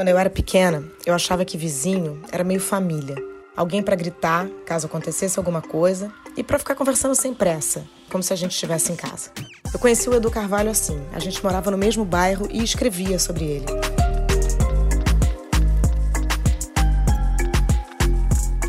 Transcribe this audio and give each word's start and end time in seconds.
Quando 0.00 0.08
eu 0.08 0.18
era 0.18 0.30
pequena, 0.30 0.82
eu 1.04 1.12
achava 1.12 1.44
que 1.44 1.58
vizinho 1.58 2.22
era 2.32 2.42
meio 2.42 2.58
família. 2.58 3.16
Alguém 3.54 3.82
para 3.82 3.94
gritar 3.94 4.48
caso 4.64 4.86
acontecesse 4.86 5.38
alguma 5.38 5.60
coisa 5.60 6.10
e 6.34 6.42
para 6.42 6.58
ficar 6.58 6.74
conversando 6.74 7.14
sem 7.14 7.34
pressa, 7.34 7.84
como 8.10 8.22
se 8.22 8.32
a 8.32 8.36
gente 8.36 8.52
estivesse 8.52 8.90
em 8.90 8.96
casa. 8.96 9.30
Eu 9.70 9.78
conheci 9.78 10.08
o 10.08 10.14
Edu 10.14 10.30
Carvalho 10.30 10.70
assim. 10.70 10.98
A 11.12 11.18
gente 11.18 11.44
morava 11.44 11.70
no 11.70 11.76
mesmo 11.76 12.02
bairro 12.02 12.48
e 12.50 12.64
escrevia 12.64 13.18
sobre 13.18 13.44
ele. 13.44 13.66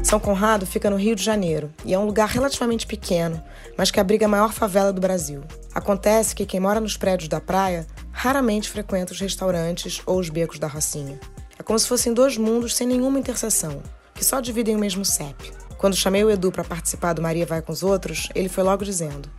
São 0.04 0.20
Conrado 0.20 0.66
fica 0.66 0.90
no 0.90 0.98
Rio 0.98 1.16
de 1.16 1.24
Janeiro 1.24 1.72
e 1.86 1.94
é 1.94 1.98
um 1.98 2.06
lugar 2.06 2.28
relativamente 2.28 2.86
pequeno, 2.86 3.42
mas 3.78 3.90
que 3.90 4.02
abriga 4.02 4.26
a 4.26 4.30
maior 4.30 4.52
favela 4.52 4.92
do 4.92 5.00
Brasil. 5.00 5.46
Acontece 5.74 6.36
que 6.36 6.46
quem 6.46 6.60
mora 6.60 6.82
nos 6.82 6.98
prédios 6.98 7.30
da 7.30 7.40
praia 7.40 7.88
raramente 8.12 8.70
frequenta 8.70 9.14
os 9.14 9.20
restaurantes 9.20 10.02
ou 10.06 10.20
os 10.20 10.30
becos 10.30 10.60
da 10.60 10.68
Rocinha. 10.68 11.20
É 11.58 11.64
como 11.64 11.78
se 11.78 11.88
fossem 11.88 12.14
dois 12.14 12.38
mundos 12.38 12.76
sem 12.76 12.88
nenhuma 12.88 13.20
interseção, 13.20 13.82
que 14.14 14.26
só 14.26 14.40
dividem 14.40 14.76
o 14.76 14.80
mesmo 14.80 15.06
CEP. 15.06 15.52
Quando 15.78 15.96
chamei 15.96 16.24
o 16.24 16.30
Edu 16.30 16.52
para 16.52 16.64
participar 16.64 17.14
do 17.14 17.22
Maria 17.22 17.46
Vai 17.46 17.62
com 17.62 17.72
os 17.72 17.84
Outros, 17.84 18.30
ele 18.36 18.50
foi 18.50 18.64
logo 18.64 18.84
dizendo: 18.86 19.30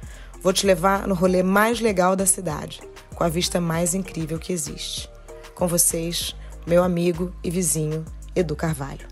Vou 0.41 0.53
te 0.53 0.67
levar 0.67 1.07
no 1.07 1.15
rolê 1.15 1.43
mais 1.43 1.81
legal 1.81 2.17
da 2.17 2.27
cidade, 2.27 2.81
com 3.15 3.23
a 3.23 3.29
vista 3.29 3.61
mais 3.61 3.95
incrível 3.95 4.39
que 4.39 4.53
existe. 4.53 5.09
Com 5.55 5.69
vocês, 5.69 6.35
meu 6.67 6.83
amigo 6.83 7.33
e 7.45 7.51
vizinho, 7.51 8.05
Edu 8.35 8.57
Carvalho. 8.57 9.07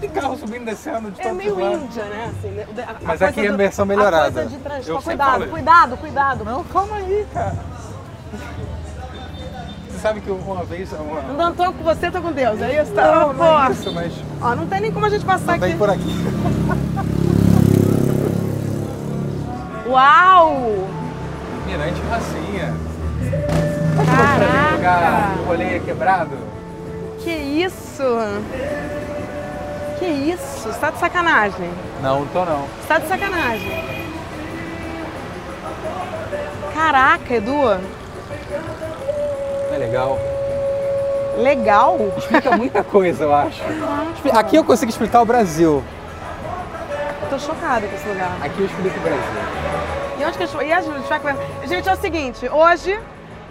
Tem 0.00 0.08
carro 0.08 0.38
subindo 0.38 0.62
e 0.62 0.66
descendo 0.66 1.10
de 1.10 1.20
É 1.20 1.32
meio 1.32 1.58
índia, 1.60 2.04
né? 2.04 2.32
Assim, 2.38 2.48
né? 2.50 2.66
A- 2.86 2.90
a 2.92 2.96
Mas 3.02 3.20
aqui 3.22 3.40
é 3.40 3.50
do- 3.50 3.56
versão 3.56 3.84
melhorada. 3.84 4.28
A 4.28 4.44
coisa 4.44 4.48
de 4.56 4.62
transporte. 4.62 5.04
sempre 5.04 5.26
Cuidado, 5.26 5.48
cuidado, 5.50 5.96
cuidado. 5.96 6.44
Não, 6.44 6.62
calma 6.64 6.96
aí, 6.96 7.26
cara. 7.32 7.56
Sabe 10.04 10.20
que 10.20 10.30
uma 10.30 10.62
vez... 10.64 10.92
Uma... 10.92 11.22
Não 11.32 11.54
tô 11.54 11.72
com 11.72 11.82
você, 11.82 12.10
tô 12.10 12.20
com 12.20 12.30
Deus. 12.30 12.60
É 12.60 12.82
isso? 12.82 12.92
Tá? 12.92 13.10
Não, 13.10 13.32
não 13.32 13.64
é 13.64 13.70
isso, 13.70 13.90
mas 13.90 14.12
Ó, 14.38 14.54
não 14.54 14.66
tem 14.66 14.82
nem 14.82 14.92
como 14.92 15.06
a 15.06 15.08
gente 15.08 15.24
passar 15.24 15.56
não 15.56 15.66
aqui. 15.66 15.78
por 15.78 15.88
aqui. 15.88 16.14
Uau! 19.88 20.86
Mirante 21.64 22.02
Racinha. 22.10 22.74
Caraca! 24.82 25.40
O 25.40 25.44
rolê 25.46 25.80
quebrado. 25.80 26.36
Que 27.20 27.30
isso? 27.30 28.18
Que 29.98 30.04
isso? 30.04 30.68
Você 30.68 30.78
tá 30.80 30.90
de 30.90 30.98
sacanagem? 30.98 31.70
Não, 32.02 32.20
não 32.20 32.26
tô 32.26 32.44
não. 32.44 32.66
Você 32.82 32.88
tá 32.88 32.98
de 32.98 33.08
sacanagem. 33.08 33.84
Caraca, 36.74 37.34
Edu. 37.34 37.80
É 39.74 39.78
legal. 39.78 40.18
Legal. 41.36 41.98
Explica 42.16 42.56
muita 42.56 42.84
coisa, 42.84 43.24
eu 43.24 43.34
acho. 43.34 43.60
Aqui 44.32 44.54
eu 44.54 44.62
consigo 44.62 44.88
explicar 44.88 45.20
o 45.20 45.24
Brasil. 45.24 45.82
Tô 47.28 47.36
chocada 47.40 47.84
com 47.84 47.96
esse 47.96 48.08
lugar. 48.08 48.36
Aqui 48.40 48.60
eu 48.60 48.66
explico 48.66 48.96
o 48.96 49.02
Brasil. 49.02 49.24
E 50.20 50.24
onde 50.24 50.38
que 50.38 50.44
a 50.44 50.46
gente, 50.46 50.64
e 50.64 50.72
a 50.72 50.80
gente 50.80 51.08
vai 51.08 51.18
conversar? 51.18 51.42
Gente, 51.66 51.88
é 51.88 51.92
o 51.92 51.96
seguinte, 51.96 52.48
hoje 52.48 53.00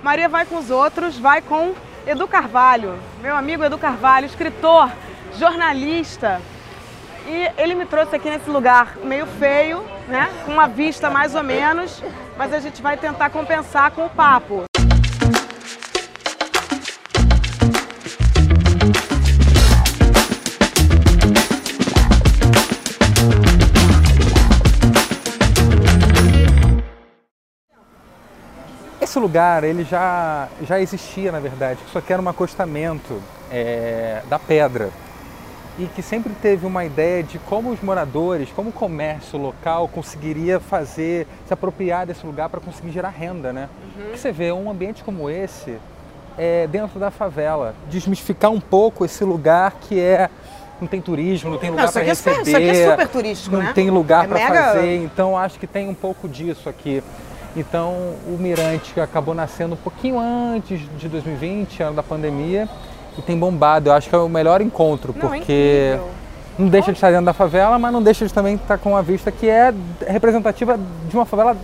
Maria 0.01 0.29
vai 0.29 0.45
com 0.45 0.57
os 0.57 0.71
outros, 0.71 1.19
vai 1.19 1.41
com 1.41 1.73
Edu 2.07 2.25
Carvalho, 2.25 2.97
meu 3.21 3.35
amigo 3.35 3.61
Edu 3.65 3.77
Carvalho, 3.77 4.25
escritor, 4.25 4.89
jornalista. 5.37 6.39
E 7.27 7.51
ele 7.57 7.75
me 7.75 7.85
trouxe 7.85 8.15
aqui 8.15 8.29
nesse 8.29 8.49
lugar 8.49 8.95
meio 9.03 9.25
feio, 9.25 9.83
né? 10.07 10.29
Com 10.45 10.53
uma 10.53 10.67
vista 10.69 11.09
mais 11.09 11.35
ou 11.35 11.43
menos, 11.43 12.01
mas 12.37 12.53
a 12.53 12.59
gente 12.59 12.81
vai 12.81 12.95
tentar 12.95 13.29
compensar 13.29 13.91
com 13.91 14.05
o 14.05 14.09
papo. 14.09 14.63
Esse 29.13 29.19
lugar, 29.19 29.63
ele 29.63 29.83
já, 29.83 30.47
já 30.67 30.79
existia, 30.81 31.31
na 31.31 31.39
verdade, 31.39 31.79
só 31.91 32.01
que 32.01 32.11
era 32.11 32.19
um 32.19 32.27
acostamento 32.27 33.21
é, 33.51 34.23
da 34.27 34.39
pedra. 34.39 34.89
E 35.77 35.85
que 35.85 36.01
sempre 36.01 36.33
teve 36.41 36.65
uma 36.65 36.83
ideia 36.83 37.21
de 37.21 37.37
como 37.37 37.69
os 37.69 37.79
moradores, 37.79 38.49
como 38.55 38.69
o 38.69 38.73
comércio 38.73 39.37
local 39.37 39.87
conseguiria 39.87 40.59
fazer, 40.59 41.27
se 41.47 41.53
apropriar 41.53 42.07
desse 42.07 42.25
lugar 42.25 42.49
para 42.49 42.59
conseguir 42.59 42.89
gerar 42.89 43.09
renda, 43.09 43.53
né? 43.53 43.69
Porque 43.95 44.17
você 44.17 44.31
vê 44.31 44.51
um 44.51 44.67
ambiente 44.67 45.03
como 45.03 45.29
esse 45.29 45.77
é, 46.35 46.65
dentro 46.65 46.99
da 46.99 47.11
favela, 47.11 47.75
desmistificar 47.91 48.49
um 48.49 48.59
pouco 48.59 49.05
esse 49.05 49.23
lugar 49.23 49.75
que 49.79 49.99
é 49.99 50.27
não 50.81 50.87
tem 50.87 50.99
turismo, 50.99 51.51
não 51.51 51.57
tem 51.59 51.69
lugar 51.69 51.91
para 51.91 52.01
é 52.03 52.15
super- 52.15 52.31
receber, 52.39 52.47
isso 52.49 52.57
aqui 52.57 52.69
é 52.81 52.89
super 52.89 53.07
turístico, 53.07 53.55
não 53.55 53.63
né? 53.63 53.71
tem 53.75 53.89
lugar 53.91 54.25
É 54.25 54.27
para 54.27 54.37
mega- 54.39 54.63
fazer, 54.73 54.95
então 55.03 55.37
acho 55.37 55.59
que 55.59 55.67
tem 55.67 55.87
um 55.87 55.93
pouco 55.93 56.27
disso 56.27 56.67
aqui. 56.67 57.01
Então 57.55 57.91
o 58.27 58.37
Mirante 58.39 58.99
acabou 58.99 59.35
nascendo 59.35 59.73
um 59.73 59.77
pouquinho 59.77 60.19
antes 60.19 60.81
de 60.97 61.07
2020, 61.07 61.83
ano 61.83 61.95
da 61.95 62.03
pandemia, 62.03 62.67
e 63.17 63.21
tem 63.21 63.37
bombado. 63.37 63.89
Eu 63.89 63.93
acho 63.93 64.09
que 64.09 64.15
é 64.15 64.17
o 64.17 64.27
melhor 64.29 64.61
encontro, 64.61 65.13
Não, 65.15 65.27
é 65.33 65.37
porque 65.37 65.89
incrível. 65.93 66.09
não 66.57 66.67
deixa 66.67 66.91
de 66.91 66.97
estar 66.97 67.11
dentro 67.11 67.25
da 67.25 67.33
favela, 67.33 67.77
mas 67.77 67.93
não 67.93 68.01
deixa 68.01 68.25
de 68.25 68.33
também 68.33 68.55
estar 68.55 68.77
com 68.79 68.89
uma 68.91 69.03
vista 69.03 69.31
que 69.31 69.47
é 69.47 69.73
representativa 70.07 70.79
de 71.07 71.15
uma 71.15 71.25
favela 71.25 71.55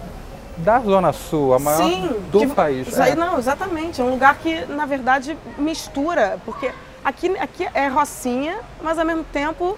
da 0.57 0.79
Zona 0.79 1.11
Sul, 1.13 1.53
a 1.55 1.59
maior 1.59 1.89
do 2.31 2.39
que- 2.41 2.47
país. 2.47 2.97
É. 3.00 3.16
não, 3.16 3.39
exatamente. 3.39 4.00
É 4.01 4.03
um 4.03 4.09
lugar 4.11 4.35
que, 4.38 4.66
na 4.66 4.85
verdade, 4.85 5.35
mistura, 5.57 6.38
porque 6.45 6.69
aqui, 7.03 7.29
aqui 7.39 7.67
é 7.73 7.88
Rocinha, 7.88 8.57
mas 8.83 9.00
ao 9.00 9.06
mesmo 9.06 9.23
tempo 9.23 9.77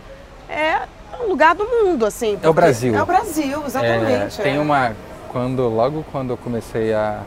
é 0.49 0.79
um 1.23 1.27
lugar 1.29 1.53
do 1.55 1.63
mundo, 1.65 2.05
assim. 2.05 2.33
porque- 2.41 2.51
Brasil. 2.51 2.95
É 2.95 3.01
o 3.01 3.05
Brasil, 3.05 3.63
exatamente. 3.65 4.41
É, 4.41 4.43
tem 4.43 4.55
é. 4.57 4.59
uma 4.59 4.91
quando 5.31 5.67
logo 5.69 6.03
quando 6.11 6.31
eu 6.31 6.37
comecei 6.37 6.93
a, 6.93 7.23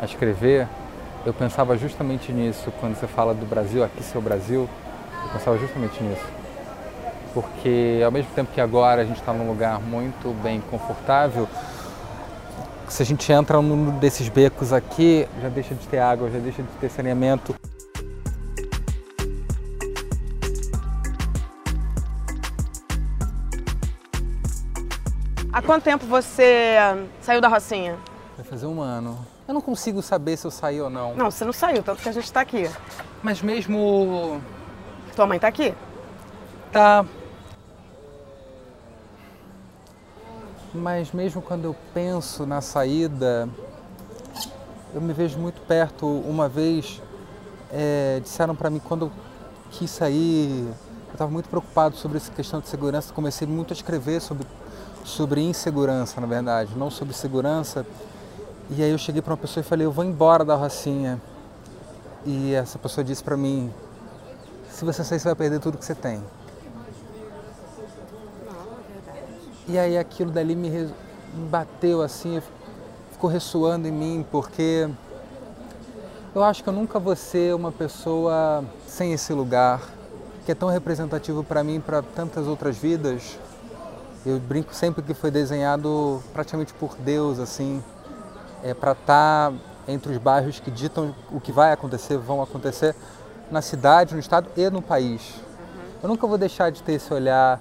a 0.00 0.04
escrever, 0.04 0.68
eu 1.26 1.34
pensava 1.34 1.76
justamente 1.76 2.32
nisso. 2.32 2.72
Quando 2.80 2.94
você 2.94 3.06
fala 3.06 3.34
do 3.34 3.44
Brasil, 3.44 3.82
aqui 3.82 4.02
seu 4.02 4.22
Brasil, 4.22 4.68
eu 5.24 5.28
pensava 5.32 5.58
justamente 5.58 6.02
nisso. 6.02 6.24
Porque 7.34 8.00
ao 8.04 8.10
mesmo 8.10 8.30
tempo 8.34 8.52
que 8.52 8.60
agora 8.60 9.02
a 9.02 9.04
gente 9.04 9.20
está 9.20 9.32
num 9.32 9.48
lugar 9.48 9.80
muito 9.80 10.34
bem 10.42 10.62
confortável, 10.70 11.48
se 12.88 13.02
a 13.02 13.06
gente 13.06 13.30
entra 13.32 13.60
num 13.60 13.98
desses 13.98 14.28
becos 14.28 14.72
aqui, 14.72 15.28
já 15.40 15.48
deixa 15.48 15.74
de 15.74 15.86
ter 15.86 15.98
água, 15.98 16.30
já 16.30 16.38
deixa 16.38 16.62
de 16.62 16.68
ter 16.80 16.88
saneamento. 16.88 17.54
Quanto 25.70 25.84
tempo 25.84 26.04
você 26.04 26.74
saiu 27.20 27.40
da 27.40 27.46
Rocinha? 27.46 27.96
Vai 28.36 28.44
fazer 28.44 28.66
um 28.66 28.80
ano. 28.80 29.16
Eu 29.46 29.54
não 29.54 29.60
consigo 29.60 30.02
saber 30.02 30.36
se 30.36 30.44
eu 30.44 30.50
saí 30.50 30.80
ou 30.80 30.90
não. 30.90 31.14
Não, 31.14 31.30
você 31.30 31.44
não 31.44 31.52
saiu, 31.52 31.80
tanto 31.80 32.02
que 32.02 32.08
a 32.08 32.12
gente 32.12 32.24
está 32.24 32.40
aqui. 32.40 32.68
Mas 33.22 33.40
mesmo 33.40 34.40
Tua 35.14 35.28
mãe 35.28 35.36
está 35.36 35.46
aqui? 35.46 35.72
Tá. 36.72 37.06
Mas 40.74 41.12
mesmo 41.12 41.40
quando 41.40 41.66
eu 41.66 41.76
penso 41.94 42.44
na 42.44 42.60
saída, 42.60 43.48
eu 44.92 45.00
me 45.00 45.12
vejo 45.12 45.38
muito 45.38 45.60
perto. 45.68 46.04
Uma 46.04 46.48
vez 46.48 47.00
é, 47.72 48.18
disseram 48.20 48.56
para 48.56 48.70
mim 48.70 48.80
quando 48.80 49.06
eu 49.06 49.12
quis 49.70 49.88
sair, 49.88 50.66
eu 50.66 51.12
estava 51.12 51.30
muito 51.30 51.48
preocupado 51.48 51.94
sobre 51.94 52.16
essa 52.16 52.32
questão 52.32 52.58
de 52.58 52.66
segurança. 52.66 53.14
Comecei 53.14 53.46
muito 53.46 53.72
a 53.72 53.74
escrever 53.74 54.20
sobre, 54.20 54.44
sobre 55.10 55.42
insegurança, 55.42 56.20
na 56.20 56.26
verdade, 56.26 56.72
não 56.76 56.90
sobre 56.90 57.14
segurança. 57.14 57.84
E 58.70 58.82
aí 58.82 58.90
eu 58.90 58.98
cheguei 58.98 59.20
para 59.20 59.32
uma 59.32 59.36
pessoa 59.36 59.60
e 59.60 59.64
falei: 59.64 59.86
eu 59.86 59.92
vou 59.92 60.04
embora 60.04 60.44
da 60.44 60.54
Rocinha. 60.54 61.20
E 62.24 62.54
essa 62.54 62.78
pessoa 62.78 63.04
disse 63.04 63.22
para 63.22 63.36
mim: 63.36 63.72
se 64.70 64.84
você 64.84 65.04
sair, 65.04 65.18
você 65.18 65.28
vai 65.28 65.34
perder 65.34 65.60
tudo 65.60 65.76
que 65.76 65.84
você 65.84 65.94
tem. 65.94 66.22
E 69.68 69.78
aí 69.78 69.98
aquilo 69.98 70.30
dali 70.30 70.56
me, 70.56 70.92
bateu 71.50 72.02
assim, 72.02 72.42
ficou 73.12 73.30
ressoando 73.30 73.86
em 73.86 73.92
mim, 73.92 74.26
porque 74.30 74.88
eu 76.34 76.42
acho 76.42 76.62
que 76.62 76.68
eu 76.68 76.72
nunca 76.72 76.98
vou 76.98 77.14
ser 77.14 77.54
uma 77.54 77.70
pessoa 77.70 78.64
sem 78.86 79.12
esse 79.12 79.32
lugar, 79.32 79.80
que 80.44 80.52
é 80.52 80.54
tão 80.54 80.68
representativo 80.68 81.44
para 81.44 81.62
mim 81.62 81.76
e 81.76 81.80
para 81.80 82.02
tantas 82.02 82.46
outras 82.46 82.76
vidas. 82.76 83.38
Eu 84.24 84.38
brinco 84.38 84.74
sempre 84.74 85.02
que 85.02 85.14
foi 85.14 85.30
desenhado 85.30 86.22
praticamente 86.32 86.74
por 86.74 86.94
Deus, 86.96 87.38
assim, 87.38 87.82
é 88.62 88.74
para 88.74 88.92
estar 88.92 89.52
entre 89.88 90.12
os 90.12 90.18
bairros 90.18 90.60
que 90.60 90.70
ditam 90.70 91.14
o 91.32 91.40
que 91.40 91.50
vai 91.50 91.72
acontecer, 91.72 92.18
vão 92.18 92.42
acontecer 92.42 92.94
na 93.50 93.62
cidade, 93.62 94.14
no 94.14 94.20
estado 94.20 94.48
e 94.56 94.68
no 94.68 94.82
país. 94.82 95.34
Eu 96.02 96.08
nunca 96.08 96.26
vou 96.26 96.36
deixar 96.36 96.70
de 96.70 96.82
ter 96.82 96.92
esse 96.92 97.12
olhar 97.12 97.60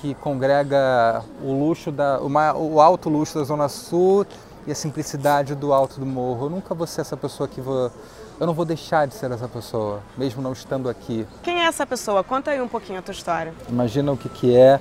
que 0.00 0.14
congrega 0.16 1.22
o 1.42 1.52
luxo 1.52 1.90
da 1.90 2.20
o 2.20 2.80
alto 2.80 3.08
luxo 3.08 3.38
da 3.38 3.44
zona 3.44 3.68
sul 3.68 4.26
e 4.66 4.72
a 4.72 4.74
simplicidade 4.74 5.54
do 5.54 5.72
alto 5.72 5.98
do 5.98 6.06
morro. 6.06 6.46
Eu 6.46 6.50
nunca 6.50 6.74
vou 6.74 6.86
ser 6.86 7.00
essa 7.00 7.16
pessoa 7.16 7.48
que 7.48 7.60
vou 7.60 7.90
eu 8.38 8.46
não 8.46 8.54
vou 8.54 8.64
deixar 8.64 9.06
de 9.06 9.14
ser 9.14 9.30
essa 9.30 9.48
pessoa, 9.48 10.00
mesmo 10.18 10.42
não 10.42 10.52
estando 10.52 10.88
aqui. 10.88 11.26
Quem 11.42 11.62
é 11.62 11.66
essa 11.66 11.86
pessoa? 11.86 12.24
Conta 12.24 12.50
aí 12.50 12.60
um 12.60 12.68
pouquinho 12.68 12.98
a 12.98 13.02
tua 13.02 13.12
história. 13.12 13.54
Imagina 13.68 14.10
o 14.10 14.16
que, 14.16 14.28
que 14.28 14.56
é 14.56 14.80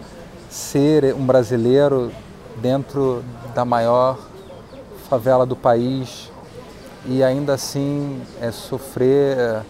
ser 0.54 1.16
um 1.16 1.26
brasileiro 1.26 2.12
dentro 2.62 3.24
da 3.56 3.66
maior 3.66 4.20
favela 5.10 5.48
do 5.48 5.56
país 5.56 6.32
e 7.08 7.24
ainda 7.24 7.56
assim 7.56 8.22
é 8.40 8.52
sofrer 8.52 9.36
é, 9.36 9.64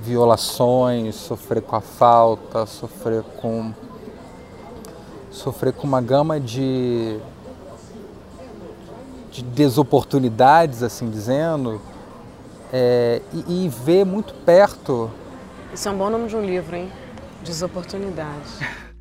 violações, 0.00 1.14
sofrer 1.14 1.62
com 1.62 1.76
a 1.76 1.80
falta, 1.80 2.66
sofrer 2.66 3.22
com 3.40 3.72
sofrer 5.30 5.72
com 5.72 5.86
uma 5.86 6.00
gama 6.00 6.40
de 6.40 7.20
de 9.30 9.40
desoportunidades, 9.40 10.82
assim 10.82 11.08
dizendo, 11.08 11.80
é, 12.72 13.22
e, 13.32 13.64
e 13.64 13.68
ver 13.68 14.04
muito 14.04 14.34
perto. 14.44 15.08
Isso 15.72 15.88
é 15.88 15.92
um 15.92 15.96
bom 15.96 16.10
nome 16.10 16.28
de 16.28 16.36
um 16.36 16.44
livro, 16.44 16.74
hein? 16.74 16.90
Desoportunidades. 17.42 18.58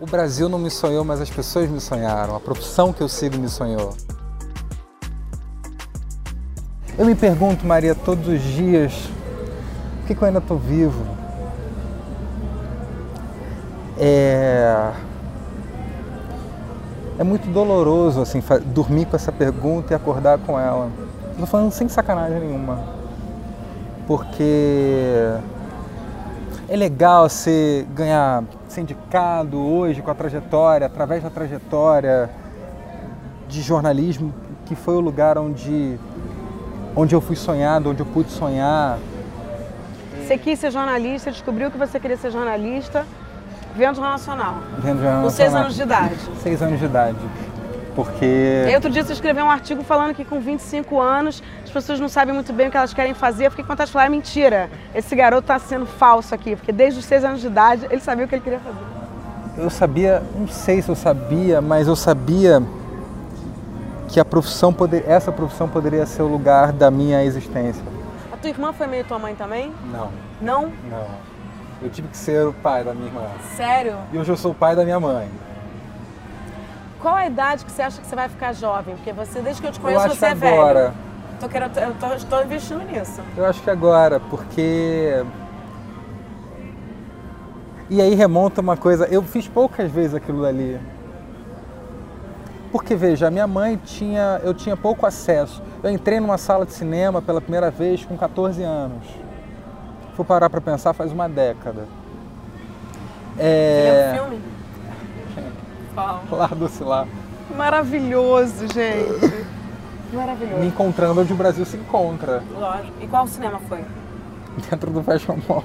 O 0.00 0.06
Brasil 0.06 0.48
não 0.48 0.60
me 0.60 0.70
sonhou, 0.70 1.04
mas 1.04 1.20
as 1.20 1.28
pessoas 1.28 1.68
me 1.68 1.80
sonharam. 1.80 2.36
A 2.36 2.40
profissão 2.40 2.92
que 2.92 3.00
eu 3.00 3.08
sigo 3.08 3.36
me 3.36 3.48
sonhou. 3.48 3.96
Eu 6.96 7.04
me 7.04 7.16
pergunto, 7.16 7.66
Maria, 7.66 7.96
todos 7.96 8.28
os 8.28 8.40
dias, 8.40 8.92
por 9.98 10.06
que, 10.06 10.14
que 10.14 10.22
eu 10.22 10.26
ainda 10.28 10.38
estou 10.38 10.56
vivo? 10.56 11.04
É... 13.98 14.92
é 17.18 17.24
muito 17.24 17.52
doloroso 17.52 18.20
assim 18.20 18.40
dormir 18.66 19.06
com 19.06 19.16
essa 19.16 19.32
pergunta 19.32 19.92
e 19.92 19.96
acordar 19.96 20.38
com 20.38 20.60
ela. 20.60 20.92
Estou 21.32 21.46
falando 21.46 21.72
sem 21.72 21.88
sacanagem 21.88 22.38
nenhuma, 22.38 22.84
porque 24.06 25.34
é 26.68 26.76
legal 26.76 27.28
você 27.28 27.84
ganhar 27.94 28.44
ser 28.78 28.80
indicado 28.80 29.58
hoje 29.58 30.00
com 30.00 30.10
a 30.10 30.14
trajetória, 30.14 30.86
através 30.86 31.22
da 31.22 31.30
trajetória 31.30 32.30
de 33.48 33.60
jornalismo, 33.60 34.32
que 34.66 34.74
foi 34.76 34.94
o 34.94 35.00
lugar 35.00 35.36
onde, 35.36 35.98
onde 36.94 37.14
eu 37.14 37.20
fui 37.20 37.34
sonhado, 37.34 37.90
onde 37.90 38.00
eu 38.00 38.06
pude 38.06 38.30
sonhar. 38.30 38.98
Você 40.22 40.38
quis 40.38 40.58
ser 40.58 40.70
jornalista, 40.70 41.30
descobriu 41.30 41.70
que 41.70 41.78
você 41.78 41.98
queria 41.98 42.16
ser 42.16 42.30
jornalista 42.30 43.04
vendo 43.74 43.96
Jornal 43.96 44.12
Nacional. 44.12 44.54
Vendo 44.78 45.02
Jornal 45.02 45.22
Com 45.22 45.30
seis 45.30 45.54
anos 45.54 45.74
de 45.74 45.82
idade. 45.82 46.16
Seis 46.42 46.62
anos 46.62 46.78
de 46.78 46.84
idade. 46.84 47.16
Porque. 47.98 48.64
E 48.70 48.74
outro 48.76 48.90
dia 48.90 49.02
você 49.02 49.12
escreveu 49.12 49.44
um 49.44 49.50
artigo 49.50 49.82
falando 49.82 50.14
que 50.14 50.24
com 50.24 50.38
25 50.38 51.00
anos 51.00 51.42
as 51.64 51.68
pessoas 51.68 51.98
não 51.98 52.08
sabem 52.08 52.32
muito 52.32 52.52
bem 52.52 52.68
o 52.68 52.70
que 52.70 52.76
elas 52.76 52.94
querem 52.94 53.12
fazer. 53.12 53.46
Eu 53.46 53.50
fiquei 53.50 53.64
com 53.64 53.72
vontade 53.72 53.88
de 53.88 53.92
falar, 53.92 54.06
é 54.06 54.08
mentira. 54.08 54.70
Esse 54.94 55.16
garoto 55.16 55.40
está 55.40 55.58
sendo 55.58 55.84
falso 55.84 56.32
aqui, 56.32 56.54
porque 56.54 56.70
desde 56.70 57.00
os 57.00 57.06
6 57.06 57.24
anos 57.24 57.40
de 57.40 57.48
idade 57.48 57.88
ele 57.90 58.00
sabia 58.00 58.24
o 58.24 58.28
que 58.28 58.36
ele 58.36 58.42
queria 58.42 58.60
fazer. 58.60 58.78
Eu 59.56 59.68
sabia, 59.68 60.22
não 60.36 60.46
sei 60.46 60.80
se 60.80 60.88
eu 60.88 60.94
sabia, 60.94 61.60
mas 61.60 61.88
eu 61.88 61.96
sabia 61.96 62.62
que 64.06 64.20
a 64.20 64.24
profissão 64.24 64.72
poder, 64.72 65.04
essa 65.08 65.32
profissão 65.32 65.68
poderia 65.68 66.06
ser 66.06 66.22
o 66.22 66.28
lugar 66.28 66.70
da 66.70 66.92
minha 66.92 67.24
existência. 67.24 67.82
A 68.32 68.36
tua 68.36 68.48
irmã 68.48 68.72
foi 68.72 68.86
meio 68.86 69.04
tua 69.06 69.18
mãe 69.18 69.34
também? 69.34 69.72
Não. 69.92 70.12
Não? 70.40 70.72
Não. 70.88 71.06
Eu 71.82 71.90
tive 71.90 72.06
que 72.06 72.16
ser 72.16 72.46
o 72.46 72.52
pai 72.52 72.84
da 72.84 72.94
minha 72.94 73.08
irmã. 73.08 73.22
Sério? 73.56 73.96
E 74.12 74.18
hoje 74.18 74.30
eu 74.30 74.36
sou 74.36 74.52
o 74.52 74.54
pai 74.54 74.76
da 74.76 74.84
minha 74.84 75.00
mãe. 75.00 75.28
Qual 77.00 77.14
a 77.14 77.26
idade 77.26 77.64
que 77.64 77.70
você 77.70 77.82
acha 77.82 78.00
que 78.00 78.06
você 78.06 78.16
vai 78.16 78.28
ficar 78.28 78.52
jovem? 78.52 78.96
Porque 78.96 79.12
você, 79.12 79.40
desde 79.40 79.62
que 79.62 79.68
eu 79.68 79.72
te 79.72 79.80
conheço, 79.80 80.06
eu 80.06 80.14
você 80.14 80.26
é 80.26 80.30
agora. 80.30 80.80
velho. 80.80 80.94
Tô 81.40 81.48
querendo, 81.48 81.78
eu 81.78 81.94
tô, 81.94 82.12
estou 82.14 82.44
investindo 82.44 82.84
nisso. 82.84 83.20
Eu 83.36 83.46
acho 83.46 83.62
que 83.62 83.70
agora, 83.70 84.18
porque. 84.18 85.24
E 87.88 88.02
aí 88.02 88.14
remonta 88.14 88.60
uma 88.60 88.76
coisa. 88.76 89.06
Eu 89.06 89.22
fiz 89.22 89.46
poucas 89.46 89.90
vezes 89.90 90.14
aquilo 90.14 90.42
dali. 90.42 90.80
Porque 92.72 92.96
veja, 92.96 93.28
a 93.28 93.30
minha 93.30 93.46
mãe 93.46 93.76
tinha. 93.76 94.40
Eu 94.42 94.52
tinha 94.52 94.76
pouco 94.76 95.06
acesso. 95.06 95.62
Eu 95.82 95.90
entrei 95.90 96.18
numa 96.18 96.36
sala 96.36 96.66
de 96.66 96.72
cinema 96.72 97.22
pela 97.22 97.40
primeira 97.40 97.70
vez 97.70 98.04
com 98.04 98.16
14 98.16 98.62
anos. 98.64 99.06
Fui 100.16 100.24
parar 100.24 100.50
para 100.50 100.60
pensar 100.60 100.92
faz 100.92 101.12
uma 101.12 101.28
década. 101.28 101.86
É... 103.38 104.10
Você 104.10 104.20
filme? 104.20 104.57
Qual? 105.98 106.22
Lá 106.30 106.46
do 106.46 106.84
lá. 106.84 107.08
Maravilhoso, 107.56 108.68
gente. 108.72 109.46
Maravilhoso. 110.12 110.60
Me 110.60 110.68
encontrando 110.68 111.20
onde 111.20 111.32
o 111.32 111.36
Brasil 111.36 111.64
se 111.64 111.76
encontra. 111.76 112.40
Lógico. 112.56 112.92
E 113.00 113.08
qual 113.08 113.26
cinema 113.26 113.58
foi? 113.68 113.84
Dentro 114.70 114.92
do 114.92 115.02
Fashion 115.02 115.36
Mall. 115.48 115.64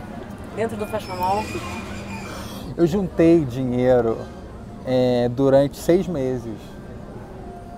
Dentro 0.55 0.75
do 0.75 0.87
Fashion 0.87 1.15
Mall? 1.17 1.43
Eu 2.75 2.87
juntei 2.87 3.45
dinheiro 3.45 4.17
é, 4.87 5.29
durante 5.29 5.77
seis 5.77 6.07
meses, 6.07 6.57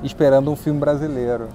esperando 0.02 0.50
um 0.50 0.56
filme 0.56 0.80
brasileiro. 0.80 1.50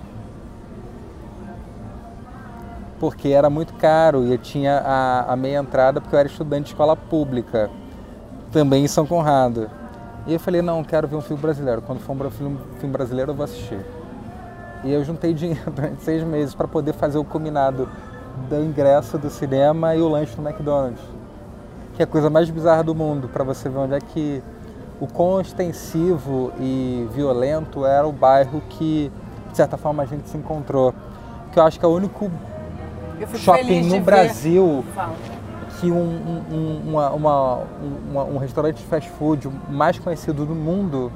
Porque 2.99 3.29
era 3.29 3.49
muito 3.49 3.73
caro 3.75 4.27
e 4.27 4.33
eu 4.33 4.39
tinha 4.39 4.83
a, 4.85 5.33
a 5.33 5.37
meia 5.37 5.59
entrada 5.61 5.99
porque 5.99 6.15
eu 6.15 6.21
era 6.21 6.29
estudante 6.29 6.65
de 6.65 6.71
escola 6.73 6.95
pública, 6.95 7.71
também 8.53 8.85
em 8.85 8.89
São 8.89 9.07
Conrado. 9.07 9.80
E 10.31 10.35
eu 10.35 10.39
falei, 10.39 10.63
não, 10.63 10.85
quero 10.85 11.09
ver 11.09 11.17
um 11.17 11.21
filme 11.21 11.43
brasileiro. 11.43 11.83
Quando 11.83 11.99
for 11.99 12.15
um 12.15 12.31
filme, 12.31 12.57
filme 12.79 12.93
brasileiro 12.93 13.33
eu 13.33 13.35
vou 13.35 13.43
assistir. 13.43 13.81
E 14.85 14.93
eu 14.93 15.03
juntei 15.03 15.35
dinheiro 15.35 15.69
durante 15.75 16.05
seis 16.05 16.23
meses 16.23 16.55
para 16.55 16.69
poder 16.69 16.93
fazer 16.93 17.19
o 17.19 17.25
combinado 17.25 17.89
do 18.49 18.63
ingresso 18.63 19.19
do 19.19 19.29
cinema 19.29 19.97
e 19.97 20.01
o 20.01 20.09
lanche 20.09 20.37
do 20.37 20.49
McDonald's. 20.49 21.03
Que 21.97 22.03
é 22.03 22.05
a 22.05 22.07
coisa 22.07 22.31
mais 22.31 22.49
bizarra 22.49 22.85
do 22.85 22.95
mundo, 22.95 23.27
para 23.27 23.43
você 23.43 23.69
ver 23.69 23.79
onde 23.79 23.95
é 23.95 23.99
que 23.99 24.41
o 25.01 25.09
quão 25.09 25.41
extensivo 25.41 26.53
e 26.61 27.09
violento 27.13 27.85
era 27.85 28.07
o 28.07 28.13
bairro 28.13 28.63
que, 28.69 29.11
de 29.51 29.57
certa 29.57 29.77
forma, 29.77 30.05
a 30.05 30.07
gente 30.07 30.29
se 30.29 30.37
encontrou. 30.37 30.95
Que 31.51 31.59
eu 31.59 31.65
acho 31.65 31.77
que 31.77 31.85
é 31.85 31.89
o 31.89 31.93
único 31.93 32.31
shopping 33.35 33.83
no 33.83 34.01
Brasil 34.01 34.85
que 35.81 35.91
um, 35.91 35.97
um, 35.97 36.83
uma, 36.89 37.11
uma, 37.11 37.59
uma, 38.11 38.25
um 38.25 38.39
restaurante 38.39 38.77
de 38.77 38.85
fast 38.85 39.09
food 39.11 39.51
mais 39.69 39.99
conhecido 39.99 40.45
do 40.45 40.55
mundo, 40.55 41.11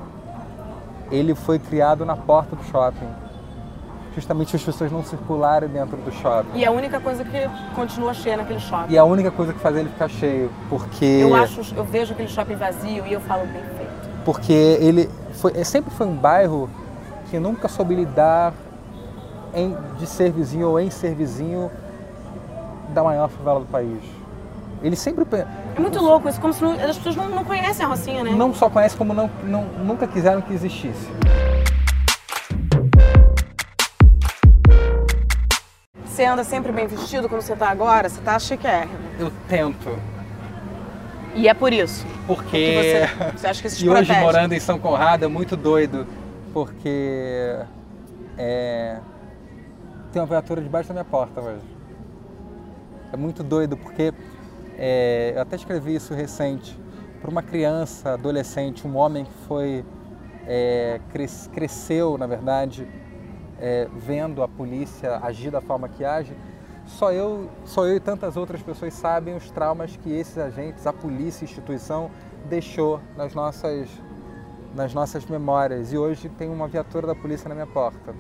ele 1.10 1.34
foi 1.34 1.58
criado 1.58 2.04
na 2.04 2.16
porta 2.16 2.56
do 2.56 2.64
shopping 2.64 3.24
justamente 4.14 4.54
as 4.54 4.62
pessoas 4.62 4.92
não 4.92 5.02
circularem 5.02 5.68
dentro 5.68 5.96
do 5.96 6.12
shopping. 6.12 6.50
E 6.54 6.64
é 6.64 6.68
a 6.68 6.70
única 6.70 7.00
coisa 7.00 7.24
que 7.24 7.50
continua 7.74 8.14
cheia 8.14 8.36
naquele 8.36 8.60
shopping. 8.60 8.92
E 8.92 8.96
é 8.96 9.00
a 9.00 9.04
única 9.04 9.30
coisa 9.30 9.52
que 9.52 9.58
faz 9.58 9.76
ele 9.76 9.88
ficar 9.88 10.08
cheio, 10.08 10.50
porque... 10.70 11.04
Eu 11.04 11.34
acho, 11.34 11.74
eu 11.74 11.84
vejo 11.84 12.12
aquele 12.12 12.28
shopping 12.28 12.54
vazio 12.54 13.04
e 13.06 13.12
eu 13.12 13.20
falo 13.20 13.44
bem 13.46 13.62
feito. 13.76 14.24
Porque 14.24 14.52
ele 14.52 15.10
foi, 15.32 15.64
sempre 15.64 15.92
foi 15.92 16.06
um 16.06 16.14
bairro 16.14 16.70
que 17.28 17.38
nunca 17.38 17.68
soube 17.68 17.94
lidar 17.94 18.54
em, 19.52 19.76
de 19.98 20.06
ser 20.06 20.30
vizinho 20.30 20.68
ou 20.68 20.80
em 20.80 20.90
ser 20.90 21.14
vizinho 21.14 21.70
da 22.90 23.02
maior 23.02 23.28
favela 23.28 23.60
do 23.60 23.66
país. 23.66 24.02
Ele 24.84 24.96
sempre... 24.96 25.24
É 25.74 25.80
muito 25.80 25.98
louco 25.98 26.28
isso, 26.28 26.38
como 26.38 26.52
se 26.52 26.62
não, 26.62 26.72
as 26.72 26.98
pessoas 26.98 27.16
não, 27.16 27.30
não 27.30 27.42
conhecem 27.42 27.86
a 27.86 27.88
Rocinha, 27.88 28.22
né? 28.22 28.32
Não 28.32 28.52
só 28.52 28.68
conhecem, 28.68 28.98
como 28.98 29.14
não, 29.14 29.30
não, 29.42 29.64
nunca 29.82 30.06
quiseram 30.06 30.42
que 30.42 30.52
existisse. 30.52 31.08
Você 36.04 36.26
anda 36.26 36.44
sempre 36.44 36.70
bem 36.70 36.86
vestido 36.86 37.30
como 37.30 37.40
você 37.40 37.54
está 37.54 37.70
agora? 37.70 38.10
Você 38.10 38.18
está 38.18 38.38
chiquérrimo. 38.38 38.92
Eu 39.18 39.32
tento. 39.48 39.98
E 41.34 41.48
é 41.48 41.54
por 41.54 41.72
isso? 41.72 42.04
Porque, 42.26 42.44
porque 42.44 43.08
você, 43.16 43.38
você, 43.38 43.46
acha 43.46 43.62
que 43.62 43.68
isso 43.68 43.78
te 43.78 43.86
E 43.86 43.88
protege? 43.88 44.12
hoje 44.12 44.20
morando 44.20 44.52
em 44.52 44.60
São 44.60 44.78
Conrado 44.78 45.24
é 45.24 45.28
muito 45.28 45.56
doido, 45.56 46.06
porque 46.52 47.56
é, 48.36 48.98
tem 50.12 50.20
uma 50.20 50.28
viatura 50.28 50.60
debaixo 50.60 50.88
da 50.88 50.92
minha 50.92 51.04
porta 51.06 51.40
hoje. 51.40 51.64
É 53.14 53.16
muito 53.16 53.42
doido 53.42 53.78
porque 53.78 54.12
é, 54.78 55.32
eu 55.34 55.42
até 55.42 55.56
escrevi 55.56 55.94
isso 55.94 56.14
recente. 56.14 56.78
Para 57.20 57.30
uma 57.30 57.42
criança, 57.42 58.14
adolescente, 58.14 58.86
um 58.86 58.96
homem 58.96 59.24
que 59.24 59.32
foi 59.46 59.84
é, 60.46 61.00
cres, 61.10 61.48
cresceu, 61.52 62.18
na 62.18 62.26
verdade, 62.26 62.86
é, 63.58 63.88
vendo 63.96 64.42
a 64.42 64.48
polícia 64.48 65.18
agir 65.22 65.50
da 65.50 65.60
forma 65.60 65.88
que 65.88 66.04
age, 66.04 66.36
só 66.86 67.12
eu, 67.12 67.48
só 67.64 67.86
eu 67.86 67.96
e 67.96 68.00
tantas 68.00 68.36
outras 68.36 68.62
pessoas 68.62 68.92
sabem 68.92 69.34
os 69.34 69.50
traumas 69.50 69.96
que 69.96 70.12
esses 70.12 70.36
agentes, 70.36 70.86
a 70.86 70.92
polícia, 70.92 71.44
a 71.44 71.48
instituição, 71.48 72.10
deixou 72.46 73.00
nas 73.16 73.34
nossas, 73.34 73.88
nas 74.74 74.92
nossas 74.92 75.24
memórias. 75.24 75.92
E 75.92 75.98
hoje 75.98 76.28
tem 76.28 76.50
uma 76.50 76.68
viatura 76.68 77.06
da 77.06 77.14
polícia 77.14 77.48
na 77.48 77.54
minha 77.54 77.66
porta. 77.66 78.14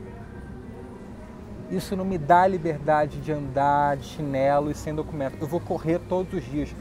Isso 1.70 1.96
não 1.96 2.04
me 2.04 2.18
dá 2.18 2.46
liberdade 2.46 3.20
de 3.20 3.32
andar 3.32 3.96
de 3.96 4.04
chinelo 4.04 4.70
e 4.70 4.74
sem 4.74 4.94
documento. 4.94 5.38
Eu 5.40 5.46
vou 5.46 5.60
correr 5.60 5.98
todos 5.98 6.32
os 6.34 6.44
dias 6.44 6.74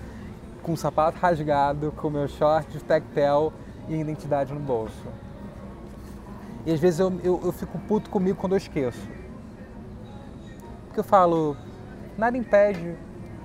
com 0.62 0.74
o 0.74 0.78
sapato 0.78 1.18
rasgado, 1.20 1.92
com 1.94 2.10
meu 2.10 2.28
short 2.28 2.72
de 2.72 2.84
tectel 2.84 3.54
e 3.88 3.96
identidade 3.96 4.54
no 4.54 4.60
bolso. 4.60 5.08
E 6.66 6.72
às 6.72 6.80
vezes 6.80 7.00
eu, 7.00 7.12
eu, 7.24 7.42
eu 7.44 7.52
fico 7.52 7.78
puto 7.80 8.10
comigo 8.10 8.38
quando 8.40 8.54
eu 8.54 8.58
esqueço. 8.58 9.08
Porque 10.86 11.00
eu 11.00 11.04
falo, 11.04 11.58
nada 12.18 12.38
impede. 12.38 12.96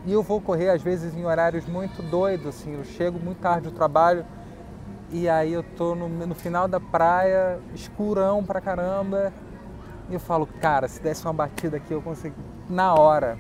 E 0.07 0.13
eu 0.13 0.23
vou 0.23 0.41
correr 0.41 0.71
às 0.71 0.83
vezes 0.83 1.15
em 1.15 1.25
horários 1.25 1.67
muito 1.67 2.03
doidos, 2.03 2.47
assim, 2.47 2.75
eu 2.75 2.85
chego 2.85 3.19
muito 3.19 3.39
tarde 3.41 3.69
do 3.69 3.75
trabalho 3.75 4.25
e 5.11 5.29
aí 5.29 5.53
eu 5.53 5.63
tô 5.63 5.95
no, 5.95 6.09
no 6.09 6.35
final 6.35 6.69
da 6.69 6.79
praia, 6.79 7.59
escurão 7.75 8.45
pra 8.45 8.61
caramba, 8.61 9.33
e 10.09 10.15
eu 10.15 10.21
falo, 10.21 10.47
cara, 10.61 10.89
se 10.89 11.01
desse 11.03 11.25
uma 11.25 11.33
batida 11.33 11.77
aqui 11.77 11.93
eu 11.93 12.01
consigo 12.01 12.35
na 12.69 12.95
hora. 12.95 13.39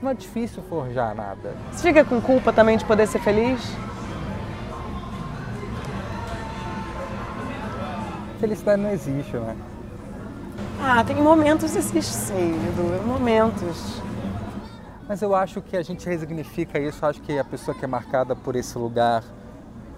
Não 0.00 0.10
é 0.10 0.14
difícil 0.14 0.62
forjar 0.64 1.14
nada. 1.14 1.54
Você 1.72 1.88
fica 1.88 2.04
com 2.04 2.20
culpa 2.20 2.52
também 2.52 2.76
de 2.76 2.84
poder 2.84 3.06
ser 3.06 3.18
feliz? 3.20 3.60
Felicidade 8.38 8.82
não 8.82 8.90
existe, 8.90 9.36
né? 9.36 9.56
Ah, 10.80 11.02
tem 11.02 11.16
momentos, 11.16 11.74
existe 11.74 12.12
sim, 12.12 12.54
Edu, 12.68 13.06
momentos. 13.06 14.02
Mas 15.08 15.22
eu 15.22 15.34
acho 15.34 15.62
que 15.62 15.76
a 15.76 15.82
gente 15.82 16.06
resignifica 16.06 16.78
isso, 16.78 17.04
eu 17.04 17.08
acho 17.08 17.22
que 17.22 17.38
a 17.38 17.44
pessoa 17.44 17.76
que 17.76 17.84
é 17.84 17.88
marcada 17.88 18.36
por 18.36 18.56
esse 18.56 18.76
lugar 18.76 19.22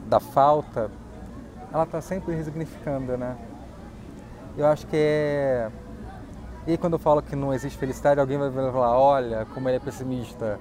da 0.07 0.21
falta, 0.21 0.91
ela 1.73 1.83
está 1.83 2.01
sempre 2.01 2.35
resignificando, 2.35 3.17
né? 3.17 3.37
Eu 4.59 4.67
acho 4.67 4.87
que 4.87 4.97
é. 4.97 5.71
E 6.67 6.77
quando 6.77 6.95
eu 6.95 6.99
falo 6.99 7.23
que 7.23 7.37
não 7.37 7.55
existe 7.55 7.79
felicidade, 7.79 8.21
alguém 8.21 8.37
vai 8.37 8.51
falar: 8.51 8.99
olha, 8.99 9.47
como 9.55 9.69
ele 9.69 9.77
é 9.77 9.81
pessimista. 9.81 10.59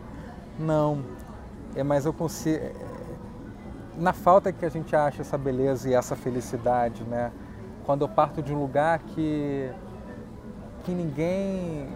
Não. 0.60 1.04
É, 1.76 1.84
mas 1.84 2.06
eu 2.06 2.14
consigo. 2.14 2.64
Na 3.98 4.14
falta 4.14 4.54
que 4.54 4.64
a 4.64 4.70
gente 4.70 4.96
acha 4.96 5.22
essa 5.22 5.38
beleza 5.38 5.90
e 5.90 5.94
essa 5.96 6.16
felicidade, 6.16 7.04
né? 7.04 7.32
Quando 7.86 8.04
eu 8.04 8.10
parto 8.10 8.42
de 8.42 8.54
um 8.54 8.60
lugar 8.62 9.00
que. 9.00 9.70
que 10.86 10.92
ninguém. 10.92 11.90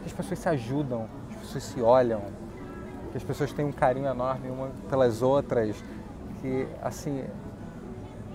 que 0.00 0.06
as 0.06 0.12
pessoas 0.12 0.38
se 0.38 0.48
ajudam, 0.48 1.06
as 1.30 1.36
pessoas 1.36 1.64
se 1.64 1.82
olham, 1.82 2.22
que 3.12 3.18
as 3.18 3.22
pessoas 3.22 3.52
têm 3.52 3.66
um 3.66 3.72
carinho 3.72 4.08
enorme 4.08 4.48
uma 4.48 4.70
pelas 4.88 5.20
outras 5.20 5.84
porque, 6.44 6.68
assim, 6.82 7.24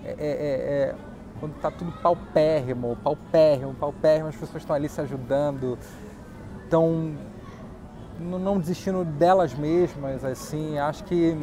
é, 0.04 0.08
é, 0.08 0.14
é, 0.18 0.90
é 0.90 0.94
quando 1.40 1.56
está 1.56 1.70
tudo 1.70 1.90
paupérrimo, 1.90 2.96
paupérrimo, 3.02 3.74
paupérrimo, 3.74 4.28
as 4.28 4.36
pessoas 4.36 4.62
estão 4.62 4.76
ali 4.76 4.88
se 4.88 5.00
ajudando, 5.00 5.78
estão 6.62 7.14
não 8.20 8.58
desistindo 8.58 9.02
delas 9.02 9.54
mesmas, 9.54 10.22
assim, 10.22 10.78
acho 10.78 11.02
que... 11.04 11.36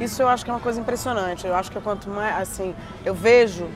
Isso 0.00 0.22
eu 0.22 0.28
acho 0.28 0.42
que 0.42 0.50
é 0.50 0.54
uma 0.54 0.60
coisa 0.60 0.80
impressionante, 0.80 1.46
eu 1.46 1.54
acho 1.54 1.70
que 1.70 1.78
quanto 1.78 2.08
mais, 2.08 2.40
assim, 2.40 2.74
eu 3.04 3.14
vejo 3.14 3.68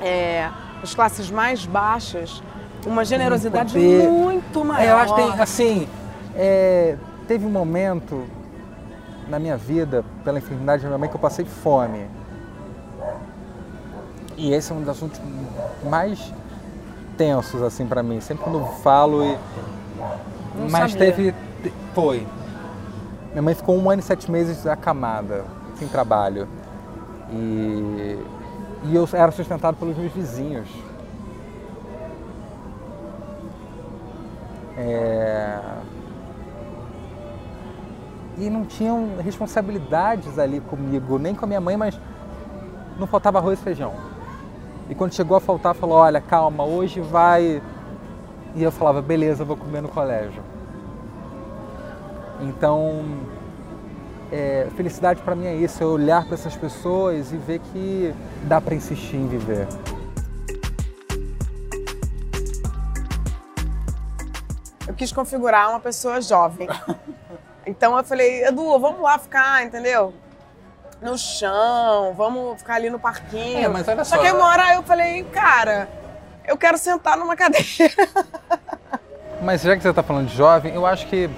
é, 0.00 0.48
as 0.80 0.94
classes 0.94 1.28
mais 1.28 1.66
baixas 1.66 2.40
uma 2.86 3.04
generosidade 3.04 3.72
poder... 3.72 4.08
muito 4.08 4.64
maior. 4.64 4.84
É, 4.84 4.92
eu 4.92 4.96
acho 4.96 5.14
que 5.14 5.22
tem, 5.22 5.40
assim, 5.40 5.88
é, 6.36 6.96
teve 7.26 7.44
um 7.44 7.50
momento 7.50 8.24
na 9.28 9.38
minha 9.38 9.56
vida, 9.56 10.04
pela 10.24 10.38
enfermidade 10.38 10.82
da 10.82 10.88
minha 10.88 10.98
mãe, 10.98 11.08
que 11.08 11.16
eu 11.16 11.20
passei 11.20 11.44
fome. 11.44 12.06
E 14.36 14.52
esse 14.52 14.72
é 14.72 14.74
um 14.74 14.80
dos 14.80 14.88
assuntos 14.88 15.20
mais 15.88 16.32
tensos, 17.16 17.62
assim, 17.62 17.86
para 17.86 18.02
mim. 18.02 18.20
Sempre 18.20 18.44
quando 18.44 18.58
eu 18.58 18.66
falo 18.66 19.24
e... 19.24 19.38
Não 20.56 20.68
Mas 20.70 20.92
sabia. 20.92 21.12
teve... 21.12 21.34
Foi. 21.94 22.26
Minha 23.30 23.42
mãe 23.42 23.54
ficou 23.54 23.76
um 23.76 23.90
ano 23.90 24.00
e 24.00 24.02
sete 24.02 24.30
meses 24.30 24.66
acamada, 24.66 25.44
sem 25.76 25.88
trabalho. 25.88 26.48
E... 27.30 28.18
E 28.84 28.96
eu 28.96 29.08
era 29.12 29.30
sustentado 29.30 29.76
pelos 29.76 29.96
meus 29.96 30.12
vizinhos. 30.12 30.68
É 34.76 35.60
e 38.38 38.48
não 38.48 38.64
tinham 38.64 39.16
responsabilidades 39.18 40.38
ali 40.38 40.60
comigo, 40.60 41.18
nem 41.18 41.34
com 41.34 41.44
a 41.44 41.48
minha 41.48 41.60
mãe, 41.60 41.76
mas 41.76 41.98
não 42.98 43.06
faltava 43.06 43.38
arroz 43.38 43.58
e 43.58 43.62
feijão. 43.62 43.94
E 44.88 44.94
quando 44.94 45.14
chegou 45.14 45.36
a 45.36 45.40
faltar, 45.40 45.74
falou: 45.74 45.96
Olha, 45.98 46.20
calma, 46.20 46.64
hoje 46.64 47.00
vai. 47.00 47.62
E 48.54 48.62
eu 48.62 48.72
falava: 48.72 49.00
Beleza, 49.00 49.44
vou 49.44 49.56
comer 49.56 49.80
no 49.80 49.88
colégio. 49.88 50.42
Então, 52.40 53.04
é, 54.30 54.68
felicidade 54.76 55.20
para 55.22 55.34
mim 55.34 55.46
é 55.46 55.54
isso: 55.54 55.82
é 55.82 55.86
olhar 55.86 56.24
para 56.24 56.34
essas 56.34 56.56
pessoas 56.56 57.32
e 57.32 57.36
ver 57.36 57.60
que 57.60 58.14
dá 58.44 58.60
para 58.60 58.74
insistir 58.74 59.16
em 59.16 59.28
viver. 59.28 59.66
Eu 64.86 64.94
quis 64.94 65.12
configurar 65.12 65.70
uma 65.70 65.80
pessoa 65.80 66.20
jovem. 66.20 66.68
Então 67.64 67.96
eu 67.96 68.02
falei, 68.02 68.44
Edu, 68.44 68.76
vamos 68.80 69.00
lá 69.00 69.16
ficar, 69.18 69.64
entendeu? 69.64 70.12
No 71.02 71.18
chão, 71.18 72.14
vamos 72.16 72.58
ficar 72.58 72.74
ali 72.76 72.88
no 72.88 72.98
parquinho. 72.98 73.64
É, 73.64 73.68
mas 73.68 73.88
olha 73.88 74.04
só. 74.04 74.16
só. 74.16 74.22
que 74.22 74.30
uma 74.30 74.46
hora 74.46 74.74
eu 74.74 74.84
falei, 74.84 75.24
cara, 75.24 75.88
eu 76.46 76.56
quero 76.56 76.78
sentar 76.78 77.16
numa 77.18 77.34
cadeira. 77.36 78.08
Mas 79.42 79.62
já 79.62 79.76
que 79.76 79.82
você 79.82 79.90
está 79.90 80.02
falando 80.02 80.28
de 80.28 80.36
jovem, 80.36 80.72
eu 80.74 80.86
acho 80.86 81.06
que 81.08 81.28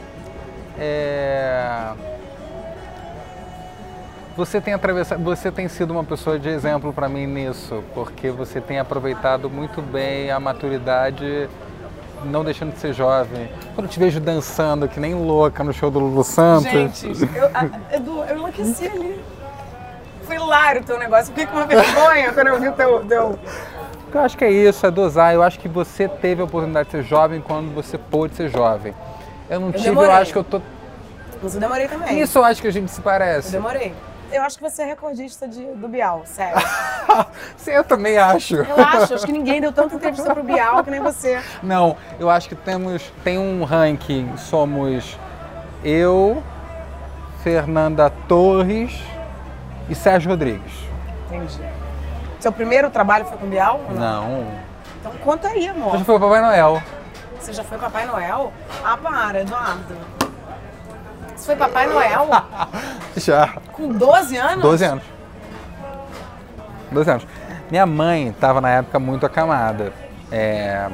é... 0.79 1.93
você 4.37 4.61
tem 4.61 4.75
atravessado, 4.75 5.25
você 5.25 5.51
tem 5.51 5.67
sido 5.67 5.93
uma 5.93 6.05
pessoa 6.05 6.39
de 6.39 6.51
exemplo 6.51 6.93
para 6.93 7.09
mim 7.09 7.27
nisso, 7.27 7.83
porque 7.95 8.31
você 8.31 8.61
tem 8.61 8.79
aproveitado 8.79 9.49
muito 9.49 9.81
bem 9.81 10.31
a 10.31 10.39
maturidade 10.39 11.49
não 12.25 12.45
deixando 12.45 12.73
de 12.73 12.81
ser 12.81 12.93
jovem. 12.93 13.49
Quando 13.75 13.87
eu 13.87 13.91
te 13.91 13.99
vejo 13.99 14.21
dançando, 14.21 14.89
que 14.89 15.01
nem 15.01 15.15
louca 15.15 15.63
no 15.65 15.73
show 15.73 15.91
do 15.91 15.99
Lulu 15.99 16.25
Santos. 16.25 16.71
Gente, 16.71 17.07
eu, 17.35 17.51
a, 17.53 17.97
Edu, 17.97 18.25
eu 18.25 18.37
enlouqueci 18.37 18.87
ali. 18.87 19.21
Foi 20.27 20.37
hilário 20.37 20.81
o 20.83 20.85
teu 20.85 20.99
negócio. 20.99 21.27
Fiquei 21.27 21.47
com 21.47 21.57
uma 21.57 21.67
vergonha 21.67 22.33
quando 22.33 22.49
eu 22.49 22.61
vi 22.61 22.69
o 22.69 22.73
teu, 22.73 23.05
teu... 23.07 23.39
Eu 24.13 24.21
acho 24.21 24.39
que 24.39 24.45
é 24.45 24.51
isso, 24.51 24.87
é 24.87 24.91
dosar. 24.93 25.35
Eu 25.35 25.43
acho 25.43 25.59
que 25.59 25.69
você 25.69 26.07
teve 26.09 26.41
a 26.41 26.45
oportunidade 26.45 26.87
de 26.89 26.93
ser 26.93 27.03
jovem 27.03 27.41
quando 27.41 27.75
você 27.75 27.99
pôde 27.99 28.37
ser 28.37 28.49
jovem. 28.49 28.95
Eu 29.51 29.59
não 29.61 29.69
Eu 29.69 29.73
tive, 29.73 29.85
demorei. 29.87 30.11
eu 30.11 30.15
acho 30.15 30.33
que 30.33 30.39
eu 30.39 30.45
tô. 30.45 30.61
Mas 31.43 31.55
eu 31.55 31.61
demorei 31.61 31.89
também. 31.89 32.21
Isso 32.21 32.39
eu 32.39 32.45
acho 32.45 32.63
que 32.63 32.69
a 32.69 32.73
gente 32.73 32.91
se 32.91 33.01
Eu 33.01 33.05
parece. 33.05 33.51
demorei. 33.51 33.93
Eu 34.33 34.43
acho 34.43 34.57
que 34.57 34.63
você 34.63 34.83
é 34.83 34.87
recordista 34.87 35.47
de, 35.47 35.65
do 35.65 35.87
Bial, 35.89 36.23
sério. 36.27 36.57
Sim, 37.57 37.73
eu 37.73 37.85
também 37.85 38.17
acho. 38.17 38.57
Eu 38.57 38.85
acho, 38.85 39.15
acho 39.15 39.27
que 39.27 39.33
ninguém 39.33 39.61
deu 39.61 39.73
tanta 39.73 39.95
entrevista 39.95 40.33
pro 40.33 40.43
Bial 40.43 40.83
que 40.83 40.91
nem 40.91 41.01
você. 41.01 41.41
Não, 41.63 41.97
eu 42.19 42.31
acho 42.31 42.49
que 42.49 42.55
temos 42.55 43.13
tem 43.23 43.39
um 43.39 43.63
ranking, 43.65 44.37
somos 44.37 45.17
eu, 45.85 46.43
Fernanda 47.43 48.11
Torres 48.27 48.93
e 49.89 49.95
Sérgio 49.95 50.31
Rodrigues. 50.31 50.73
Entendi. 51.27 51.61
Seu 52.41 52.53
primeiro 52.53 52.91
trabalho 52.91 53.25
foi 53.25 53.39
com 53.39 53.47
o 53.47 53.49
Bial? 53.49 53.81
ou 53.89 53.95
Não. 53.95 54.47
Então 55.01 55.13
conta 55.23 55.49
aí, 55.49 55.69
amor. 55.69 55.95
Hoje 55.95 56.05
foi 56.05 56.17
o 56.17 56.21
Papai 56.21 56.41
Noel. 56.41 56.83
Você 57.41 57.53
já 57.53 57.63
foi 57.65 57.79
Papai 57.79 58.07
Noel? 58.07 58.53
Ah, 58.85 58.97
para, 58.97 59.41
Eduardo. 59.41 59.97
Você 61.37 61.47
foi 61.47 61.57
Papai 61.57 61.87
Noel 61.87 62.29
Já. 63.17 63.49
com 63.73 63.89
12 63.93 64.37
anos? 64.37 64.63
12 64.63 64.85
anos. 64.85 65.05
12 66.91 67.11
anos. 67.11 67.27
Minha 67.71 67.87
mãe 67.87 68.29
estava 68.29 68.61
na 68.61 68.71
época 68.71 68.99
muito 68.99 69.27
acamada. 69.27 69.93
É, 70.31 70.89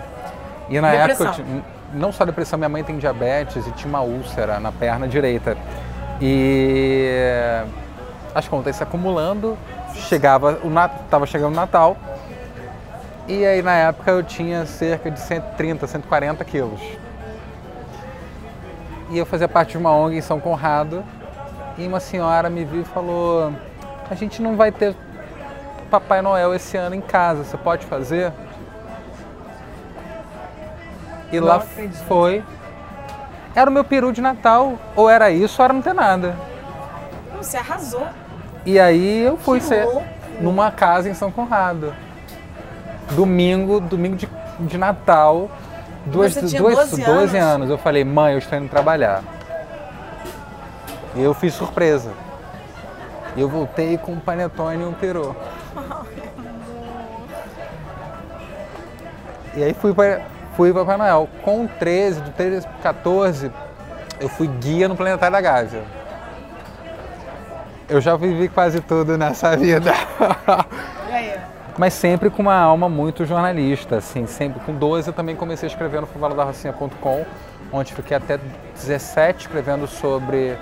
E 0.68 0.80
na 0.80 0.90
Depressão. 0.90 1.26
época, 1.26 1.40
eu 1.42 1.44
tinha- 1.46 1.64
não 1.94 2.12
só 2.12 2.24
depressão, 2.24 2.56
minha 2.58 2.68
mãe 2.68 2.82
tem 2.84 2.96
diabetes 2.98 3.66
e 3.66 3.70
tinha 3.72 3.88
uma 3.88 4.00
úlcera 4.00 4.60
na 4.60 4.70
perna 4.70 5.08
direita. 5.08 5.56
E 6.20 7.62
as 8.34 8.46
contas 8.48 8.76
se 8.76 8.82
acumulando, 8.82 9.56
chegava 9.94 10.58
o 10.62 10.70
Nat... 10.70 10.92
tava 11.10 11.26
chegando 11.26 11.52
o 11.52 11.56
Natal. 11.56 11.96
E 13.28 13.44
aí 13.44 13.62
na 13.62 13.74
época 13.74 14.10
eu 14.10 14.22
tinha 14.22 14.66
cerca 14.66 15.10
de 15.10 15.20
130, 15.20 15.86
140 15.86 16.44
quilos. 16.44 16.80
E 19.10 19.18
eu 19.18 19.26
fazia 19.26 19.48
parte 19.48 19.72
de 19.72 19.78
uma 19.78 19.90
ONG 19.92 20.16
em 20.16 20.20
São 20.20 20.40
Conrado. 20.40 21.04
E 21.76 21.86
uma 21.86 22.00
senhora 22.00 22.48
me 22.50 22.64
viu 22.64 22.82
e 22.82 22.84
falou: 22.84 23.52
A 24.10 24.14
gente 24.14 24.40
não 24.42 24.56
vai 24.56 24.70
ter 24.70 24.94
Papai 25.90 26.22
Noel 26.22 26.54
esse 26.54 26.76
ano 26.76 26.94
em 26.94 27.00
casa, 27.00 27.42
você 27.42 27.56
pode 27.56 27.84
fazer? 27.86 28.32
E 31.32 31.40
Não 31.40 31.46
lá 31.46 31.56
acredito. 31.56 32.04
foi. 32.04 32.44
Era 33.54 33.68
o 33.68 33.72
meu 33.72 33.84
peru 33.84 34.12
de 34.12 34.20
Natal. 34.20 34.74
Ou 34.96 35.08
era 35.08 35.30
isso, 35.30 35.60
ou 35.60 35.64
era 35.64 35.72
não 35.72 35.82
ter 35.82 35.94
nada. 35.94 36.34
Você 37.40 37.56
arrasou. 37.56 38.06
E 38.66 38.78
aí 38.78 39.20
eu 39.24 39.36
fui 39.36 39.58
Que 39.58 39.64
ser 39.66 39.84
louco. 39.84 40.02
numa 40.40 40.70
casa 40.70 41.08
em 41.08 41.14
São 41.14 41.30
Conrado. 41.30 41.94
Domingo, 43.12 43.80
domingo 43.80 44.16
de, 44.16 44.28
de 44.60 44.76
Natal. 44.78 45.50
Duas, 46.06 46.34
Você 46.34 46.46
tinha 46.46 46.60
duas, 46.60 46.90
12 46.90 47.02
anos? 47.04 47.34
anos. 47.34 47.70
Eu 47.70 47.78
falei, 47.78 48.04
mãe, 48.04 48.32
eu 48.34 48.38
estou 48.38 48.58
indo 48.58 48.68
trabalhar. 48.68 49.22
E 51.14 51.22
eu 51.22 51.34
fiz 51.34 51.54
surpresa. 51.54 52.12
E 53.36 53.40
eu 53.40 53.48
voltei 53.48 53.96
com 53.98 54.12
um 54.12 54.20
panetone 54.20 54.82
e 54.82 54.86
um 54.86 54.92
peru. 54.92 55.34
E 59.54 59.64
aí 59.64 59.74
fui 59.74 59.92
para 59.92 60.20
fui 60.56 60.72
Papai 60.72 60.96
Noel. 60.96 61.28
Com 61.42 61.66
13, 61.66 62.20
do 62.20 62.30
13 62.30 62.66
para 62.68 62.78
14, 62.92 63.50
eu 64.20 64.28
fui 64.28 64.46
guia 64.46 64.86
no 64.88 64.94
Planetário 64.94 65.32
da 65.32 65.40
Gávea. 65.40 65.82
Eu 67.90 68.00
já 68.00 68.16
vivi 68.16 68.48
quase 68.48 68.80
tudo 68.80 69.18
nessa 69.18 69.56
vida. 69.56 69.92
E 71.10 71.12
aí? 71.12 71.34
Mas 71.76 71.92
sempre 71.92 72.30
com 72.30 72.40
uma 72.40 72.54
alma 72.54 72.88
muito 72.88 73.26
jornalista, 73.26 73.96
assim, 73.96 74.26
sempre 74.26 74.60
com 74.60 74.72
12 74.72 75.08
eu 75.08 75.12
também 75.12 75.34
comecei 75.34 75.68
a 75.68 75.72
escrever 75.72 76.00
no 76.00 76.06
faveladarrocinha.com, 76.06 77.26
onde 77.72 77.92
fiquei 77.92 78.16
até 78.16 78.38
17 78.76 79.46
escrevendo 79.46 79.88
sobre 79.88 80.56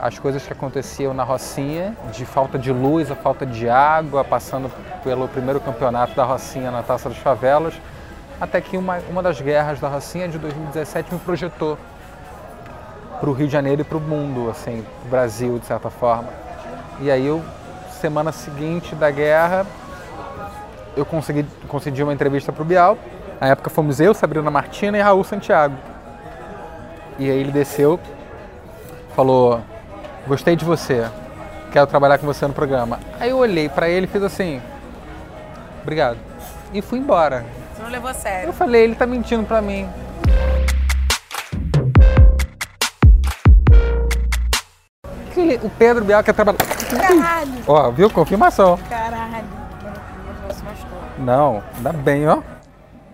as 0.00 0.18
coisas 0.18 0.46
que 0.46 0.52
aconteciam 0.52 1.12
na 1.12 1.22
Rocinha, 1.22 1.94
de 2.12 2.24
falta 2.24 2.58
de 2.58 2.72
luz, 2.72 3.10
a 3.10 3.16
falta 3.16 3.44
de 3.44 3.68
água, 3.68 4.24
passando 4.24 4.70
pelo 5.04 5.28
primeiro 5.28 5.60
campeonato 5.60 6.14
da 6.14 6.24
Rocinha 6.24 6.70
na 6.70 6.82
Taça 6.82 7.10
das 7.10 7.18
Favelas, 7.18 7.74
até 8.40 8.58
que 8.60 8.78
uma, 8.78 9.00
uma 9.10 9.22
das 9.22 9.38
guerras 9.38 9.80
da 9.80 9.88
Rocinha 9.88 10.28
de 10.28 10.38
2017 10.38 11.12
me 11.12 11.20
projetou 11.20 11.76
para 13.20 13.28
o 13.28 13.32
Rio 13.32 13.46
de 13.46 13.52
Janeiro 13.52 13.82
e 13.82 13.84
para 13.84 13.98
o 13.98 14.00
mundo, 14.00 14.50
assim, 14.50 14.84
para 15.00 15.06
o 15.06 15.10
Brasil, 15.10 15.58
de 15.58 15.66
certa 15.66 15.90
forma. 15.90 16.28
E 17.00 17.10
aí 17.10 17.26
eu, 17.26 17.42
semana 18.00 18.32
seguinte 18.32 18.94
da 18.94 19.10
guerra, 19.10 19.66
eu 20.96 21.04
consegui, 21.04 21.46
concedi 21.68 22.02
uma 22.02 22.12
entrevista 22.12 22.52
para 22.52 22.62
o 22.62 22.64
Bial. 22.64 22.98
Na 23.40 23.48
época 23.48 23.70
fomos 23.70 24.00
eu, 24.00 24.12
Sabrina 24.14 24.50
Martina 24.50 24.98
e 24.98 25.00
Raul 25.00 25.22
Santiago. 25.22 25.76
E 27.18 27.30
aí 27.30 27.38
ele 27.38 27.52
desceu, 27.52 27.98
falou: 29.14 29.60
Gostei 30.26 30.56
de 30.56 30.64
você, 30.64 31.06
quero 31.72 31.86
trabalhar 31.86 32.18
com 32.18 32.26
você 32.26 32.46
no 32.46 32.52
programa. 32.52 32.98
Aí 33.20 33.30
eu 33.30 33.38
olhei 33.38 33.68
para 33.68 33.88
ele 33.88 34.06
e 34.06 34.08
fiz 34.08 34.22
assim: 34.22 34.60
Obrigado. 35.82 36.18
E 36.72 36.82
fui 36.82 36.98
embora. 36.98 37.44
Você 37.74 37.82
não 37.82 37.90
levou 37.90 38.10
a 38.10 38.14
sério. 38.14 38.48
Eu 38.48 38.52
falei: 38.52 38.82
Ele 38.82 38.94
tá 38.94 39.06
mentindo 39.06 39.44
para 39.44 39.62
mim. 39.62 39.88
O 45.56 45.70
Pedro 45.70 46.04
Bial 46.04 46.22
quer 46.22 46.34
trabalhar. 46.34 46.58
Caralho, 46.58 47.52
Ó, 47.66 47.90
viu? 47.90 48.10
Confirmação. 48.10 48.78
caralho. 48.88 49.44
Não, 51.18 51.62
ainda 51.76 51.92
bem, 51.92 52.28
ó. 52.28 52.38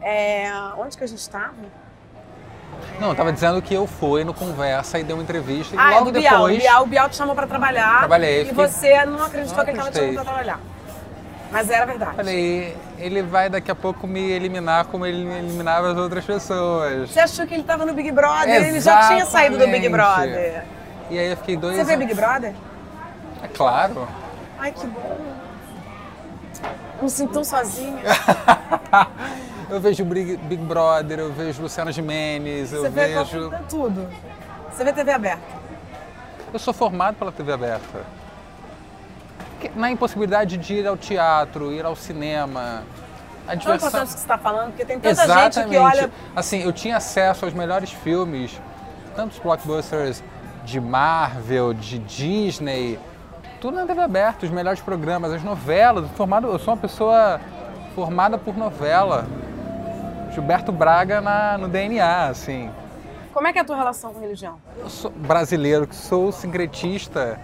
É, 0.03 0.51
onde 0.77 0.97
que 0.99 1.05
a 1.05 1.07
gente 1.07 1.29
tava? 1.31 1.55
Não, 3.01 3.09
eu 3.11 3.15
tava 3.15 3.33
dizendo 3.33 3.61
que 3.63 3.73
eu 3.75 3.87
fui 3.87 4.25
no 4.25 4.35
Conversa 4.35 4.99
e 4.99 5.05
dei 5.05 5.15
uma 5.15 5.23
entrevista 5.23 5.75
e 5.75 5.79
Ah, 5.79 5.93
é 5.93 5.95
logo 5.99 6.11
do 6.11 6.21
Bial. 6.21 6.35
depois. 6.35 6.57
O 6.57 6.61
Bial, 6.61 6.83
o 6.83 6.87
Bial 6.87 7.09
te 7.09 7.17
chamou 7.17 7.35
pra 7.35 7.47
trabalhar. 7.47 7.99
Trabalhei, 8.01 8.43
E 8.43 8.47
fiquei- 8.47 8.69
você 8.69 9.05
não 9.07 9.25
acreditou 9.25 9.57
Não 9.59 9.65
que 9.65 9.71
ele 9.71 9.79
tava 9.79 9.91
te 9.91 9.97
chamando 9.99 10.15
pra 10.15 10.25
trabalhar. 10.25 10.61
Mas 11.51 11.71
era 11.71 11.87
verdade. 11.87 12.17
Falei, 12.17 12.77
ele 12.99 13.23
vai 13.23 13.49
daqui 13.49 13.71
a 13.71 13.75
pouco 13.75 14.07
me 14.07 14.31
eliminar 14.33 14.87
como 14.87 15.07
ele 15.07 15.23
eliminava 15.25 15.93
as 15.93 15.97
outras 15.97 16.25
pessoas. 16.25 17.11
Você 17.11 17.21
achou 17.21 17.47
que 17.47 17.55
ele 17.55 17.63
tava 17.63 17.87
no 17.87 17.95
Big 17.95 18.11
Brother? 18.11 18.49
Ele 18.67 18.81
já 18.81 19.09
tinha 19.09 19.25
saído 19.25 19.57
do 19.57 19.65
Big 19.67 19.87
Exatamente. 19.87 19.91
Brother. 19.91 20.65
E 21.11 21.19
aí 21.19 21.31
eu 21.31 21.37
fiquei 21.37 21.57
dois 21.57 21.77
Você 21.77 21.85
vê 21.85 21.95
anos- 21.95 22.07
Big 22.07 22.15
Brother? 22.19 22.55
É 23.43 23.49
claro. 23.49 24.09
Ai, 24.59 24.73
que 24.73 24.87
bom. 24.87 25.19
Me 27.03 27.11
sinto 27.11 27.33
tão 27.35 27.45
sozinha. 27.45 28.03
eu 29.69 29.81
vejo 29.81 30.05
Big, 30.05 30.37
Big 30.39 30.63
Brother, 30.63 31.19
eu 31.19 31.33
vejo 31.33 31.61
Luciana 31.63 31.93
Gimenez, 31.93 32.73
eu 32.73 32.83
vê 32.91 33.09
vejo. 33.09 33.51
tudo. 33.69 34.09
Você 34.71 34.85
vê 34.85 34.93
TV 34.93 35.13
aberta. 35.13 35.43
Eu 36.53 36.59
sou 36.59 36.73
formado 36.73 37.17
pela 37.17 37.33
TV 37.33 37.53
aberta. 37.53 38.01
Na 39.75 39.91
impossibilidade 39.91 40.57
de 40.57 40.75
ir 40.75 40.87
ao 40.87 40.97
teatro, 40.97 41.73
ir 41.73 41.85
ao 41.85 41.97
cinema. 41.97 42.83
A 43.47 43.55
diversão. 43.55 43.89
importante 43.89 44.03
o 44.03 44.07
que 44.07 44.13
você 44.13 44.19
está 44.19 44.39
falando, 44.39 44.69
porque 44.69 44.85
tem 44.85 44.97
tanta 44.99 45.11
Exatamente. 45.23 45.55
gente 45.57 45.69
que 45.69 45.77
olha. 45.77 46.11
Assim, 46.35 46.63
eu 46.63 46.73
tinha 46.73 46.97
acesso 46.97 47.45
aos 47.45 47.53
melhores 47.53 47.91
filmes, 47.91 48.59
tantos 49.15 49.39
blockbusters 49.39 50.23
de 50.65 50.81
Marvel, 50.81 51.75
de 51.75 51.99
Disney, 51.99 52.99
tudo 53.61 53.77
na 53.77 53.87
TV 53.87 54.01
aberta, 54.01 54.45
os 54.47 54.51
melhores 54.53 54.81
programas, 54.81 55.33
as 55.33 55.43
novelas. 55.43 56.09
Formado, 56.13 56.49
eu 56.49 56.59
sou 56.59 56.75
uma 56.75 56.81
pessoa 56.81 57.41
formada 57.95 58.37
por 58.39 58.57
novela. 58.57 59.27
Gilberto 60.33 60.73
Braga 60.73 61.21
na, 61.21 61.57
no 61.59 61.69
DNA, 61.69 62.27
assim. 62.27 62.71
Como 63.33 63.47
é 63.47 63.53
que 63.53 63.59
é 63.59 63.63
a 63.63 63.65
tua 63.65 63.77
relação 63.77 64.13
com 64.13 64.21
religião? 64.21 64.57
Eu 64.79 64.89
sou 64.89 65.11
brasileiro, 65.11 65.87
que 65.87 65.95
sou 65.95 66.33
sincretista, 66.33 67.39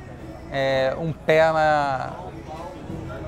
é, 0.50 0.94
um 0.98 1.12
pé 1.12 1.52
na, 1.52 2.10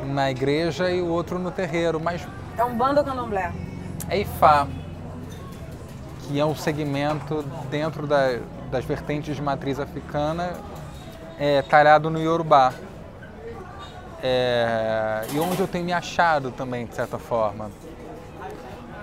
na 0.07 0.31
igreja 0.31 0.90
e 0.90 1.00
o 1.00 1.07
outro 1.09 1.38
no 1.38 1.50
terreiro, 1.50 2.00
mas 2.00 2.26
É 2.59 2.64
um 2.64 2.76
bando 2.76 3.02
candomblé? 3.05 3.52
é 4.09 4.18
Ifá, 4.18 4.66
que 6.22 6.38
é 6.40 6.44
um 6.44 6.55
segmento 6.57 7.42
dentro 7.70 8.07
da- 8.07 8.38
das 8.72 8.85
vertentes 8.87 9.37
de 9.37 9.42
matriz 9.42 9.78
africana, 9.78 10.54
é, 11.38 11.61
talhado 11.62 12.08
no 12.11 12.18
Yorubá. 12.20 12.72
É, 14.22 15.26
e 15.32 15.38
onde 15.38 15.61
eu 15.61 15.68
tenho 15.68 15.85
me 15.85 15.92
achado 15.92 16.50
também, 16.50 16.87
de 16.87 16.94
certa 16.94 17.18
forma. 17.18 17.70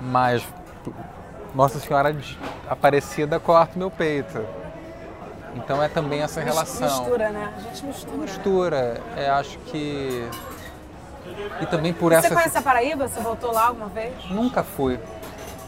Mas 0.02 0.44
Nossa 1.54 1.80
Senhora 1.80 2.16
Aparecida 2.68 3.40
corta 3.40 3.78
meu 3.78 3.92
peito. 3.92 4.44
Então 5.56 5.82
é 5.84 5.88
também 5.90 6.22
essa 6.22 6.42
relação. 6.42 7.00
Mistura, 7.02 7.30
né? 7.30 7.54
A 7.56 7.60
gente 7.62 7.86
mistura. 7.86 8.18
né? 8.18 8.22
Mistura, 8.24 9.02
é, 9.18 9.30
acho 9.30 9.58
que. 9.60 10.28
E 11.62 11.66
também 11.66 11.94
por 11.94 12.12
Você 12.12 12.28
essa. 12.28 12.34
conhece 12.34 12.58
a 12.58 12.62
Paraíba? 12.62 13.08
Você 13.08 13.20
voltou 13.20 13.52
lá 13.52 13.68
alguma 13.68 13.88
vez? 13.88 14.14
Nunca 14.30 14.64
fui. 14.64 15.00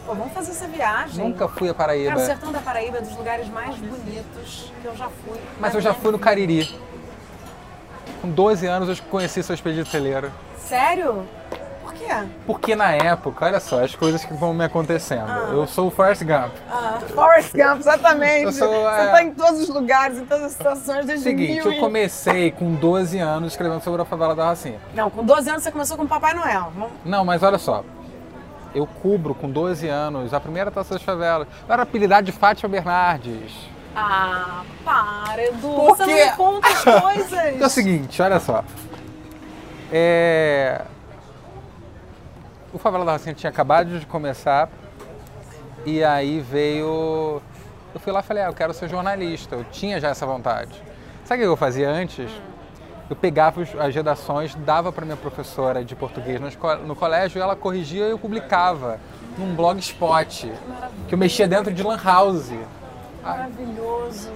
Pô, 0.04 0.14
vamos 0.14 0.32
fazer 0.32 0.50
essa 0.50 0.66
viagem. 0.66 1.24
Nunca 1.24 1.46
fui 1.48 1.68
a 1.68 1.74
Paraíba. 1.74 2.10
Cara, 2.10 2.20
o 2.22 2.26
sertão 2.26 2.52
da 2.52 2.60
Paraíba 2.60 2.98
é 2.98 3.00
dos 3.00 3.16
lugares 3.16 3.48
mais 3.48 3.76
bonitos 3.76 4.72
que 4.80 4.86
eu 4.86 4.96
já 4.96 5.08
fui. 5.08 5.38
Mas 5.60 5.74
eu 5.74 5.80
já 5.80 5.94
fui 5.94 6.10
no 6.10 6.18
Cariri. 6.18 6.76
Com 8.20 8.28
12 8.28 8.66
anos 8.66 8.88
eu 8.88 9.04
conheci 9.10 9.42
seu 9.42 9.54
expedito 9.54 9.88
celeiro. 9.88 10.30
Sério? 10.58 11.24
Por 11.82 11.92
quê? 11.94 12.06
Porque 12.46 12.74
na 12.74 12.92
época, 12.92 13.44
olha 13.44 13.60
só, 13.60 13.84
as 13.84 13.94
coisas 13.94 14.24
que 14.24 14.32
vão 14.34 14.52
me 14.52 14.64
acontecendo. 14.64 15.28
Eu 15.52 15.66
sou 15.66 15.88
o 15.88 15.90
Forrest 15.90 16.22
Gump. 16.24 16.52
Ah, 16.70 16.98
Forrest 17.14 17.52
Gump, 17.52 17.80
exatamente. 17.80 18.44
Eu 18.44 18.52
sou, 18.52 18.68
Você 18.68 19.00
é. 19.00 19.10
tá 19.10 19.22
em 19.22 19.32
todos 19.34 19.60
os 19.60 19.68
lugares, 19.68 20.18
em 20.18 20.24
todas 20.24 20.44
as 20.44 20.52
situações, 20.52 21.06
desde 21.06 21.24
Seguinte, 21.24 21.64
mil 21.64 21.72
eu 21.72 21.80
comecei 21.80 22.50
com 22.50 22.74
12 22.74 23.18
anos 23.18 23.52
escrevendo 23.52 23.82
sobre 23.82 24.02
a 24.02 24.04
favela 24.04 24.34
da 24.34 24.48
Rocinha. 24.48 24.80
Não, 24.94 25.10
com 25.10 25.24
12 25.24 25.50
anos 25.50 25.62
você 25.62 25.70
começou 25.70 25.96
com 25.96 26.06
Papai 26.06 26.34
Noel. 26.34 26.72
Não, 27.04 27.24
mas 27.24 27.42
olha 27.42 27.58
só. 27.58 27.84
Eu 28.74 28.86
cubro 28.86 29.34
com 29.34 29.50
12 29.50 29.86
anos 29.88 30.32
a 30.32 30.40
primeira 30.40 30.70
taça 30.70 30.94
das 30.94 31.02
favelas. 31.02 31.46
Eu 31.68 31.72
era 31.72 31.82
apelidado 31.82 32.24
de 32.24 32.32
Fátima 32.32 32.68
Bernardes. 32.68 33.52
Ah, 33.94 34.64
para, 34.84 35.44
Edu. 35.44 35.68
Por 35.68 35.96
você 35.96 36.24
não 36.26 36.36
conta 36.36 36.68
as 36.68 36.82
coisas. 36.82 37.32
É 37.60 37.66
o 37.66 37.70
seguinte, 37.70 38.22
olha 38.22 38.40
só. 38.40 38.64
É... 39.92 40.80
O 42.72 42.78
Favela 42.78 43.04
da 43.04 43.12
Rocinha 43.12 43.34
tinha 43.34 43.50
acabado 43.50 43.98
de 43.98 44.06
começar 44.06 44.70
e 45.84 46.02
aí 46.02 46.40
veio... 46.40 47.42
Eu 47.92 48.00
fui 48.00 48.10
lá 48.10 48.20
e 48.20 48.22
falei, 48.22 48.42
ah, 48.42 48.46
eu 48.46 48.54
quero 48.54 48.72
ser 48.72 48.88
jornalista. 48.88 49.54
Eu 49.54 49.64
tinha 49.64 50.00
já 50.00 50.08
essa 50.08 50.24
vontade. 50.24 50.82
Sabe 51.24 51.42
o 51.42 51.44
que 51.44 51.48
eu 51.50 51.56
fazia 51.56 51.90
antes? 51.90 52.30
Eu 53.10 53.16
pegava 53.16 53.62
as 53.62 53.94
redações, 53.94 54.54
dava 54.54 54.90
para 54.90 55.04
minha 55.04 55.16
professora 55.16 55.84
de 55.84 55.94
português 55.94 56.40
no, 56.86 56.96
colégio 56.96 57.42
ela 57.42 57.54
corrigia 57.54 58.06
e 58.06 58.10
eu 58.10 58.18
publicava 58.18 58.98
num 59.36 59.54
blogspot 59.54 60.50
que 61.08 61.14
eu 61.14 61.18
mexia 61.18 61.46
dentro 61.46 61.72
de 61.72 61.82
Lan 61.82 61.98
House. 62.02 62.52
Maravilhoso. 63.22 64.30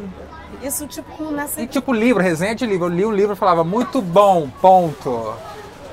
Isso, 0.63 0.87
tipo, 0.87 1.31
nessa. 1.31 1.61
E 1.61 1.67
tipo 1.67 1.93
livro, 1.93 2.23
resenha 2.23 2.55
de 2.55 2.67
livro. 2.67 2.87
Eu 2.87 2.91
li 2.91 3.05
um 3.05 3.13
livro 3.13 3.33
e 3.33 3.37
falava, 3.37 3.65
muito 3.65 4.01
bom, 4.01 4.49
ponto. 4.61 5.35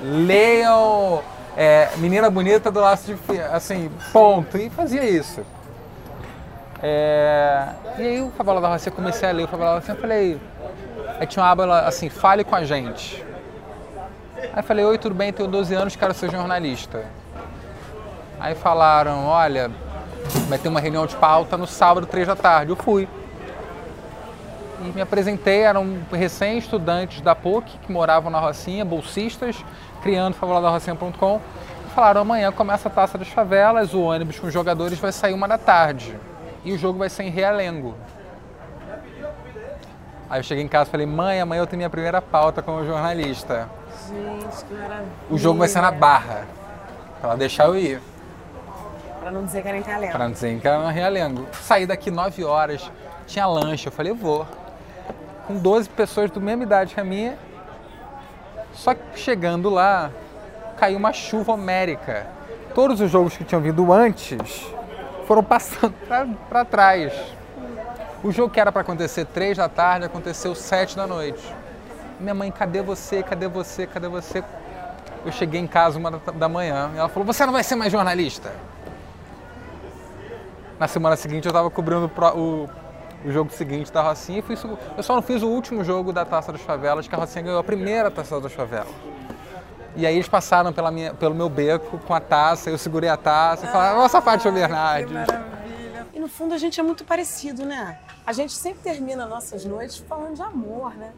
Leiam 0.02 1.24
é, 1.56 1.90
Menina 1.98 2.30
Bonita 2.30 2.72
do 2.72 2.80
Laço 2.80 3.08
de 3.08 3.16
Fi- 3.16 3.40
assim, 3.40 3.90
ponto. 4.12 4.58
E 4.58 4.70
fazia 4.70 5.04
isso. 5.04 5.42
É, 6.82 7.70
e 7.98 8.02
aí 8.02 8.22
o 8.22 8.30
Favela 8.32 8.60
da 8.60 8.68
Rocinha, 8.70 8.94
comecei 8.94 9.30
a 9.30 9.32
ler 9.32 9.46
o 9.46 9.48
Favela 9.48 9.72
da 9.72 9.76
Rocinha, 9.78 9.96
eu 9.96 10.02
falei... 10.02 10.40
Aí 11.20 11.28
tinha 11.28 11.44
uma 11.44 11.52
aba 11.52 11.66
lá, 11.66 11.80
assim, 11.88 12.10
fale 12.10 12.44
com 12.44 12.56
a 12.56 12.64
gente. 12.64 13.24
Aí 14.54 14.62
falei, 14.62 14.84
oi, 14.84 14.98
tudo 14.98 15.16
bem, 15.16 15.32
tenho 15.32 15.50
12 15.50 15.74
anos, 15.74 15.96
quero 15.96 16.14
ser 16.14 16.32
jornalista. 16.32 17.06
Aí 18.40 18.56
falaram, 18.56 19.26
olha, 19.26 19.72
vai 20.50 20.58
ter 20.58 20.68
uma 20.68 20.80
reunião 20.80 21.06
de 21.06 21.16
pauta 21.16 21.58
no 21.58 21.66
sábado, 21.66 22.06
três 22.06 22.28
da 22.28 22.36
tarde. 22.36 22.72
Eu 22.72 22.76
fui 22.76 23.08
e 24.82 24.92
me 24.92 25.02
apresentei, 25.02 25.62
eram 25.62 26.00
recém-estudantes 26.12 27.22
da 27.22 27.34
PUC 27.34 27.78
que 27.78 27.92
moravam 27.92 28.30
na 28.30 28.40
Rocinha, 28.40 28.84
bolsistas, 28.84 29.64
criando 30.02 30.34
faveladarrocinha.com. 30.34 31.40
Falaram, 31.96 32.22
amanhã 32.22 32.52
começa 32.52 32.90
a 32.90 32.92
Taça 32.92 33.18
das 33.18 33.30
Favelas, 33.30 33.94
o 33.94 34.02
ônibus 34.02 34.40
com 34.40 34.48
os 34.48 34.54
jogadores 34.54 35.00
vai 35.00 35.12
sair 35.12 35.34
uma 35.34 35.48
da 35.48 35.58
tarde. 35.58 36.18
E 36.66 36.74
o 36.74 36.78
jogo 36.78 37.00
vai 37.00 37.10
ser 37.10 37.24
em 37.24 37.30
Realengo. 37.30 37.96
Aí 40.34 40.40
eu 40.40 40.44
cheguei 40.44 40.64
em 40.64 40.68
casa 40.68 40.90
e 40.90 40.92
falei, 40.92 41.06
mãe, 41.06 41.40
amanhã 41.40 41.62
eu 41.62 41.68
tenho 41.68 41.78
minha 41.78 41.92
primeira 41.92 42.20
pauta 42.20 42.60
como 42.64 42.84
jornalista. 42.84 43.70
Gente, 44.10 44.66
que 44.66 44.74
maravilha. 44.74 45.12
O 45.30 45.38
jogo 45.38 45.60
vai 45.60 45.68
ser 45.68 45.80
na 45.80 45.92
Barra. 45.92 46.48
Pra 47.20 47.30
ela 47.30 47.38
deixar 47.38 47.66
eu 47.68 47.78
ir. 47.78 48.02
Pra 49.20 49.30
não 49.30 49.46
dizer 49.46 49.62
que 49.62 49.68
era 49.68 49.78
em 49.78 49.84
talento. 49.84 50.10
Pra 50.10 50.24
não 50.24 50.32
dizer 50.32 50.60
que 50.60 50.68
era 50.68 50.80
na 50.80 50.90
Realengo. 50.90 51.46
Saí 51.62 51.86
daqui 51.86 52.10
9 52.10 52.44
horas, 52.44 52.90
tinha 53.28 53.46
lanche. 53.46 53.86
Eu 53.86 53.92
falei, 53.92 54.12
eu 54.12 54.16
vou. 54.16 54.48
Com 55.46 55.56
12 55.56 55.88
pessoas 55.90 56.32
do 56.32 56.42
mesma 56.42 56.64
idade 56.64 56.96
que 56.96 57.00
a 57.00 57.04
minha. 57.04 57.38
Só 58.74 58.96
que 58.96 59.20
chegando 59.20 59.70
lá, 59.70 60.10
caiu 60.78 60.98
uma 60.98 61.14
chuva 61.14 61.54
homérica. 61.54 62.26
Todos 62.74 63.00
os 63.02 63.12
jogos 63.12 63.38
que 63.38 63.44
tinham 63.44 63.62
vindo 63.62 63.94
antes 63.94 64.66
foram 65.28 65.44
passando 65.46 65.94
para 66.50 66.66
trás. 66.66 67.14
O 68.24 68.32
jogo 68.32 68.54
que 68.54 68.60
era 68.60 68.72
para 68.72 68.82
acontecer 68.82 69.26
3 69.26 69.58
da 69.58 69.68
tarde 69.68 70.06
aconteceu 70.06 70.56
7 70.56 70.96
da 70.96 71.06
noite. 71.06 71.44
Minha 72.20 72.34
mãe, 72.34 72.50
cadê 72.50 72.82
você? 72.82 73.22
Cadê 73.22 73.50
você? 73.50 73.86
Cadê 73.86 74.08
você? 74.08 74.42
Eu 75.26 75.32
cheguei 75.32 75.60
em 75.60 75.68
casa 75.68 76.00
uma 76.00 76.10
da 76.12 76.48
manhã 76.48 76.90
e 76.96 76.98
ela 76.98 77.10
falou: 77.10 77.26
Você 77.26 77.46
não 77.46 77.52
vai 77.52 77.64
ser 77.64 77.76
mais 77.76 77.92
jornalista? 77.92 78.54
Na 80.80 80.88
semana 80.88 81.18
seguinte 81.18 81.46
eu 81.46 81.50
estava 81.50 81.70
cobrindo 81.70 82.10
o, 82.36 82.70
o 83.26 83.32
jogo 83.32 83.52
seguinte 83.52 83.92
da 83.92 84.02
Rocinha 84.02 84.40
e 84.40 84.42
fui, 84.42 84.58
eu 84.98 85.04
só 85.04 85.16
não 85.16 85.22
fiz 85.22 85.44
o 85.44 85.48
último 85.48 85.84
jogo 85.84 86.14
da 86.14 86.26
Taça 86.26 86.52
das 86.52 86.62
Favelas, 86.62 87.08
que 87.08 87.14
a 87.16 87.18
Rocinha 87.18 87.44
ganhou 87.44 87.60
a 87.60 87.64
primeira 87.64 88.10
Taça 88.10 88.40
das 88.40 88.54
Favelas. 88.54 88.94
E 89.96 90.08
aí 90.08 90.16
eles 90.16 90.28
passaram 90.28 90.72
pela 90.74 90.90
minha, 90.90 91.14
pelo 91.14 91.36
meu 91.36 91.50
beco 91.50 92.00
com 92.00 92.14
a 92.14 92.20
taça, 92.20 92.70
eu 92.70 92.78
segurei 92.78 93.10
a 93.10 93.18
taça 93.18 93.66
e 93.66 93.70
falaram, 93.70 93.98
nossa 94.00 94.22
Fátima 94.22 94.52
Bernardes. 94.52 95.14
E 96.14 96.20
no 96.20 96.28
fundo 96.28 96.54
a 96.54 96.58
gente 96.58 96.80
é 96.80 96.84
muito 96.84 97.04
parecido, 97.06 97.66
né? 97.66 98.00
A 98.26 98.32
gente 98.32 98.54
sempre 98.54 98.82
termina 98.82 99.26
nossas 99.26 99.66
noites 99.66 99.98
falando 99.98 100.36
de 100.36 100.42
amor, 100.42 100.96
né? 100.96 101.12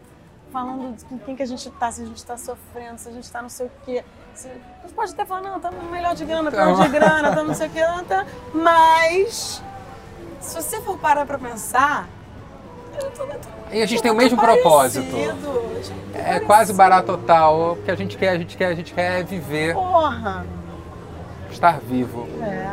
Falando 0.51 0.97
com 1.07 1.19
quem 1.19 1.35
que 1.35 1.43
a 1.43 1.45
gente 1.45 1.69
tá, 1.71 1.91
se 1.91 2.01
a 2.01 2.05
gente 2.05 2.25
tá 2.25 2.37
sofrendo, 2.37 2.97
se 2.97 3.09
a 3.09 3.11
gente 3.11 3.29
tá 3.31 3.41
não 3.41 3.49
sei 3.49 3.67
o 3.67 3.71
quê. 3.85 4.03
Se... 4.33 4.47
A 4.47 4.87
gente 4.87 4.93
pode 4.95 5.11
até 5.11 5.25
falar, 5.25 5.41
não, 5.41 5.57
estamos 5.57 5.83
melhor 5.91 6.15
de 6.15 6.25
grana, 6.25 6.51
pior 6.51 6.81
de 6.81 6.89
grana, 6.89 7.29
estamos 7.29 7.47
não 7.47 7.55
sei 7.55 7.67
o 7.67 7.71
quê, 7.71 7.81
tá... 8.07 8.25
mas 8.53 9.61
se 10.39 10.55
você 10.55 10.81
for 10.81 10.97
parar 10.97 11.25
pra 11.25 11.37
pensar, 11.37 12.07
e 13.71 13.81
a 13.81 13.85
gente 13.85 14.01
tem 14.01 14.11
o 14.11 14.15
mesmo 14.15 14.37
propósito. 14.37 15.15
É 16.13 16.39
quase 16.39 16.73
barato 16.73 17.17
total, 17.17 17.75
porque 17.75 17.91
a 17.91 17.95
gente 17.95 18.17
quer, 18.17 18.29
a 18.29 18.37
gente 18.37 18.55
quer, 18.55 18.67
a 18.67 18.73
gente 18.73 18.93
quer 18.93 19.23
viver. 19.23 19.73
Porra! 19.73 20.45
Estar 21.51 21.79
vivo. 21.79 22.27
É. 22.41 22.71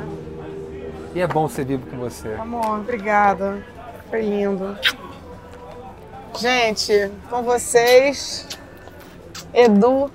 E 1.15 1.21
é 1.21 1.27
bom 1.27 1.49
ser 1.49 1.65
vivo 1.65 1.87
com 1.91 1.97
você. 1.97 2.35
Amor, 2.35 2.81
obrigada. 2.81 3.63
Foi 4.13 4.21
lindo. 4.21 4.77
Gente, 6.39 7.11
com 7.31 7.43
vocês, 7.43 8.47
Edu 9.55 10.11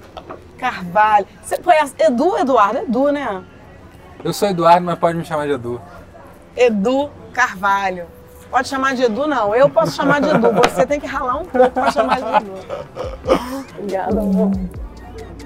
Carvalho. 0.56 1.26
Você 1.42 1.58
conhece 1.58 1.96
Edu 1.98 2.38
Eduardo? 2.38 2.78
Edu, 2.78 3.12
né? 3.12 3.44
Eu 4.24 4.32
sou 4.34 4.50
Eduardo, 4.50 4.86
mas 4.86 5.00
pode 5.00 5.18
me 5.18 5.26
chamar 5.26 5.48
de 5.48 5.54
Edu. 5.54 5.82
Edu 6.56 7.10
Carvalho. 7.34 8.06
Pode 8.52 8.68
chamar 8.68 8.94
de 8.94 9.02
Edu, 9.02 9.26
não. 9.26 9.56
Eu 9.56 9.68
posso 9.68 9.96
chamar 9.96 10.22
de 10.22 10.30
Edu. 10.30 10.52
Você 10.54 10.86
tem 10.86 11.00
que 11.00 11.08
ralar 11.08 11.38
um 11.38 11.46
pouco 11.46 11.72
para 11.72 11.90
chamar 11.90 12.22
de 12.22 12.46
Edu. 12.46 12.54
Obrigada, 13.80 14.20
amor. 14.22 14.52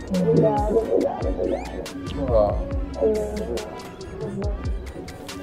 Obrigada, 0.09 0.71
obrigada, 0.73 1.29
obrigada. 1.29 2.57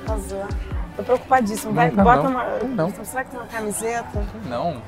Arrasou. 0.06 0.77
Tô 0.98 1.04
preocupadíssimo. 1.04 1.72
Vai, 1.74 1.92
não, 1.92 2.02
bota 2.02 2.22
não. 2.24 2.30
uma. 2.30 2.58
Não. 2.74 3.04
Será 3.04 3.22
que 3.22 3.30
tem 3.30 3.38
uma 3.38 3.46
camiseta? 3.46 4.26
Não. 4.46 4.82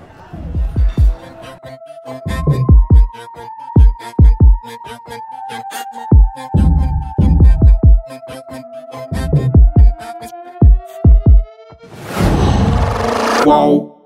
Qual? 13.44 13.99